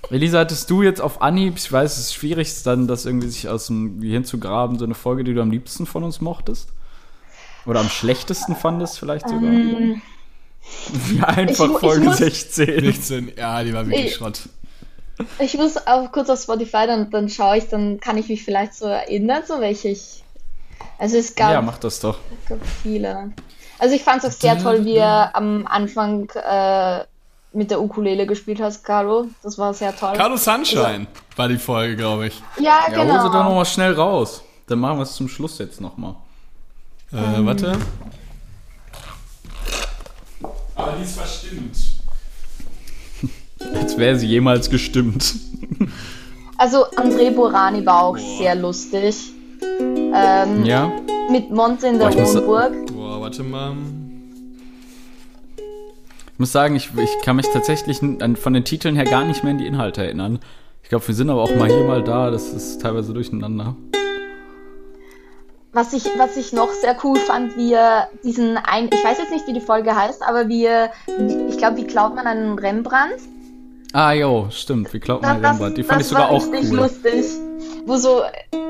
[0.09, 3.47] Elisa, hattest du jetzt auf Anhieb, ich weiß, es ist schwierig, dann das irgendwie sich
[3.47, 6.69] aus dem Gehirn zu graben, so eine Folge, die du am liebsten von uns mochtest?
[7.65, 9.51] Oder am schlechtesten fandest vielleicht sogar?
[9.51, 12.65] ja, einfach ich mu- ich Folge muss- 16.
[12.81, 13.31] 16.
[13.37, 14.41] Ja, die war wirklich Ich- Schrott.
[15.39, 18.73] Ich muss auch kurz auf Spotify, dann, dann schaue ich, dann kann ich mich vielleicht
[18.73, 20.23] so erinnern, so welche ich.
[20.97, 22.17] Also es gab, Ja, mach das doch.
[22.41, 23.31] es gab viele.
[23.77, 27.03] Also ich fand es auch sehr toll, wie er am Anfang äh,
[27.53, 29.27] mit der Ukulele gespielt hat, Carlo.
[29.43, 30.13] Das war sehr toll.
[30.15, 31.05] Carlo Sunshine
[31.35, 32.41] war die Folge, glaube ich.
[32.59, 33.13] ja, Ja, genau.
[33.13, 34.43] hol sie doch nochmal schnell raus.
[34.67, 36.15] Dann machen wir es zum Schluss jetzt nochmal.
[37.13, 37.73] Äh, warte.
[40.75, 41.77] Aber die ist verstimmt.
[43.75, 45.35] Als wäre sie jemals gestimmt.
[46.57, 49.15] Also André Borani war auch sehr lustig.
[49.81, 50.91] Ähm, Ja?
[51.29, 52.93] Mit Monte in der Boah, ich muss- Hohenburg.
[52.93, 53.73] Boah, warte mal.
[56.33, 59.43] Ich muss sagen, ich, ich kann mich tatsächlich an, von den Titeln her gar nicht
[59.43, 60.39] mehr an die Inhalte erinnern.
[60.81, 62.31] Ich glaube, wir sind aber auch mal hier, mal da.
[62.31, 63.75] Das ist teilweise durcheinander.
[65.73, 69.31] Was ich, was ich noch sehr cool fand, wie er diesen ein, ich weiß jetzt
[69.31, 70.91] nicht, wie die Folge heißt, aber wie er,
[71.47, 73.15] ich glaube, wie klaut man einen Rembrandt?
[73.93, 74.93] Ah, jo, stimmt.
[74.93, 75.77] Wie klaut man Das- Rembrandt?
[75.77, 76.77] Die fand das ich sogar war auch richtig cool.
[76.77, 77.25] lustig.
[77.85, 78.21] Wo so,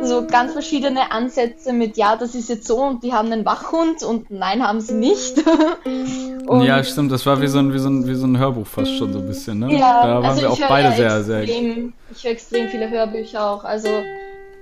[0.02, 4.04] so ganz verschiedene Ansätze mit, ja, das ist jetzt so und die haben einen Wachhund
[4.04, 5.43] und nein, haben sie nicht.
[6.47, 7.12] und, Ja, stimmt.
[7.12, 9.20] Das war wie so, ein, wie, so ein, wie so ein Hörbuch fast schon so
[9.20, 9.74] ein bisschen, ne?
[9.78, 11.39] ja, da waren also wir auch beide sehr, sehr.
[11.41, 13.64] extrem, Ich höre extrem viele Hörbücher auch.
[13.66, 13.89] Also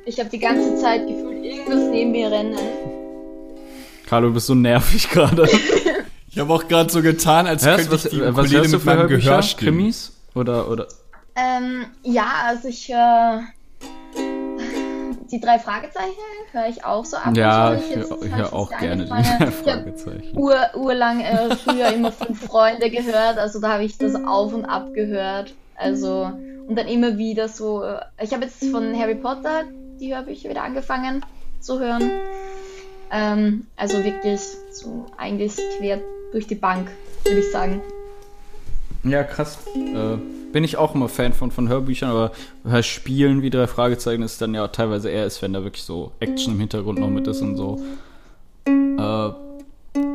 [0.06, 2.58] ich habe die ganze Zeit gefühlt irgendwas neben mir rennen.
[4.08, 5.48] Carlo, du bist so nervig gerade.
[6.32, 8.70] Ich habe auch gerade so getan, als Hörst, könnte was, ich die äh, was Ukulele
[8.70, 9.08] mit für meinem?
[9.08, 9.78] Gehör stimmen.
[9.78, 10.12] Krimis?
[10.36, 10.88] Oder, oder?
[11.36, 13.42] Ähm, ja, also ich höre
[15.32, 16.14] die drei Fragezeichen
[16.52, 17.36] höre ich auch so ab.
[17.36, 17.84] Ja, und zu.
[17.86, 19.12] ich Jetzt höre hör auch gerne die.
[19.20, 20.38] Ich habe Fragezeichen.
[20.38, 24.66] ur, urlang äh, früher immer fünf Freunde gehört, also da habe ich das auf und
[24.66, 25.54] ab gehört.
[25.76, 26.32] Also,
[26.68, 27.84] und dann immer wieder so.
[27.84, 29.64] äh, Ich habe jetzt von Harry Potter
[30.00, 31.26] die Hörbücher wieder angefangen
[31.60, 32.10] zu hören.
[33.12, 34.42] Ähm, also wirklich
[34.72, 36.00] so eigentlich quer
[36.32, 36.90] durch die Bank,
[37.24, 37.82] würde ich sagen.
[39.04, 39.58] Ja, krass.
[39.76, 40.18] Äh,
[40.52, 42.32] bin ich auch immer Fan von, von Hörbüchern, aber
[42.64, 46.54] Hörspielen wie drei Fragezeichen ist dann ja teilweise eher ist, wenn da wirklich so Action
[46.54, 47.82] im Hintergrund noch mit ist und so.
[48.66, 49.30] Äh,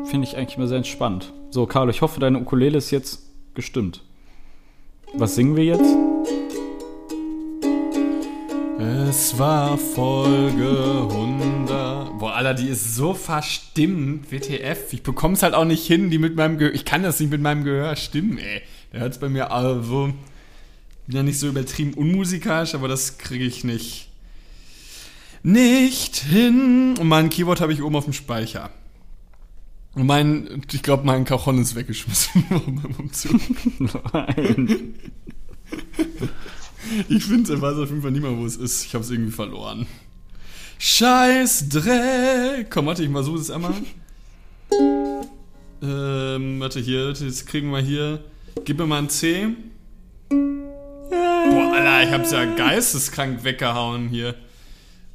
[0.07, 1.33] Finde ich eigentlich immer sehr entspannt.
[1.51, 3.23] So, Carlo, ich hoffe, deine Ukulele ist jetzt
[3.55, 4.03] gestimmt.
[5.15, 6.14] Was singen wir jetzt?
[9.17, 12.19] Es war Folge 100.
[12.19, 14.33] Boah, Alter, die ist so verstimmt.
[14.33, 14.93] WTF.
[14.93, 16.75] Ich bekomm's halt auch nicht hin, die mit meinem Gehör.
[16.75, 18.63] Ich kann das nicht mit meinem Gehör stimmen, ey.
[18.93, 20.13] Der hört's bei mir also.
[21.07, 24.09] Bin ja nicht so übertrieben unmusikalisch, aber das kriege ich nicht.
[25.45, 26.97] Nicht hin.
[26.99, 28.71] Und mein Keyboard habe ich oben auf dem Speicher.
[29.95, 33.41] Und mein, ich glaube, mein Cajon ist weggeschmissen beim Umzug.
[34.13, 34.95] Nein.
[37.09, 38.85] Ich finde, er weiß auf jeden Fall nicht mehr, wo es ist.
[38.85, 39.87] Ich habe es irgendwie verloren.
[40.79, 42.71] Scheiß Dreck!
[42.71, 43.75] Komm, warte, ich mal so das einmal.
[45.83, 48.25] Ähm, warte hier, jetzt kriegen wir hier.
[48.65, 49.49] Gib mir mal ein C.
[50.31, 54.35] Boah, Alter, ich hab's ja geisteskrank weggehauen hier.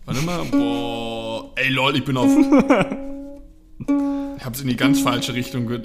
[0.05, 1.51] Warte mal, boah.
[1.55, 2.29] Ey, lol, ich bin auf.
[4.37, 5.81] Ich hab's in die ganz falsche Richtung ge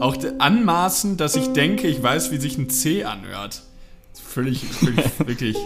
[0.00, 3.62] Auch anmaßen, dass ich denke, ich weiß, wie sich ein C anhört.
[4.34, 5.56] Völlig, völlig, wirklich.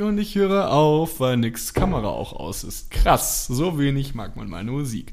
[0.00, 2.90] Und ich höre auf, weil nix Kamera auch aus ist.
[2.90, 5.12] Krass, so wenig mag man meine Musik.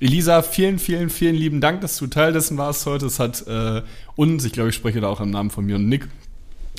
[0.00, 3.06] Elisa, vielen, vielen, vielen lieben Dank, dass du Teil dessen warst heute.
[3.06, 3.82] Es hat äh,
[4.16, 6.08] uns, ich glaube, ich spreche da auch im Namen von mir und Nick,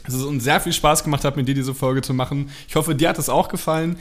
[0.06, 2.50] dass es uns sehr viel Spaß gemacht hat, mit dir diese Folge zu machen.
[2.68, 3.98] Ich hoffe, dir hat es auch gefallen.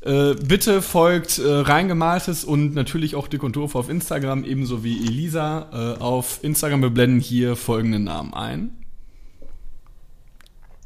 [0.00, 5.06] Äh, bitte folgt äh, Reingemaltes und natürlich auch Dick und Doof auf Instagram, ebenso wie
[5.06, 5.96] Elisa.
[5.98, 8.81] Äh, auf Instagram, wir blenden hier folgenden Namen ein.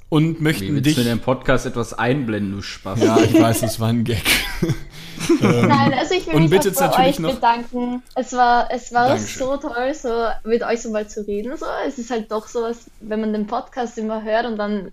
[0.09, 0.95] Und Wie möchten willst dich.
[0.95, 3.01] du in den Podcast etwas einblenden, du Spaß?
[3.03, 4.23] Ja, ich weiß, es war ein Gag.
[5.41, 8.03] Nein, also ich will Und mich bitte auch bei natürlich euch noch- bedanken.
[8.15, 9.39] Es war, es war Dankeschön.
[9.47, 11.57] so toll, so mit euch so mal zu reden.
[11.57, 11.67] So.
[11.87, 14.93] Es ist halt doch sowas, wenn man den Podcast immer hört und dann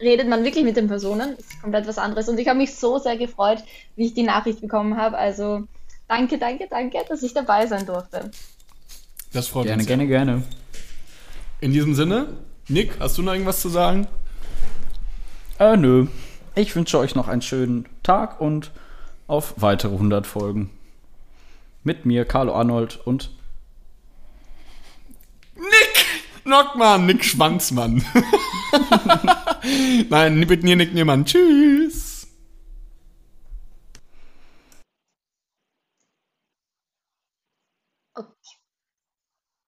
[0.00, 1.36] redet man wirklich mit den Personen.
[1.36, 2.28] Das ist komplett was anderes.
[2.28, 3.62] Und ich habe mich so sehr gefreut,
[3.94, 5.16] wie ich die Nachricht bekommen habe.
[5.18, 5.64] Also
[6.08, 8.30] danke, danke, danke, dass ich dabei sein durfte.
[9.32, 9.86] Das freut Gerne, uns.
[9.86, 9.96] sehr.
[9.96, 10.42] gerne, gerne.
[11.60, 12.26] In diesem Sinne,
[12.68, 14.08] Nick, hast du noch irgendwas zu sagen?
[15.58, 16.06] Äh, nö.
[16.54, 18.70] Ich wünsche euch noch einen schönen Tag und
[19.26, 20.70] auf weitere 100 Folgen.
[21.84, 23.30] Mit mir, Carlo Arnold und
[25.56, 26.06] Nick
[26.44, 28.04] Nockmann, Nick Schwanzmann.
[30.08, 31.24] Nein, mit mir Nick Niemann.
[31.24, 32.07] Tschüss.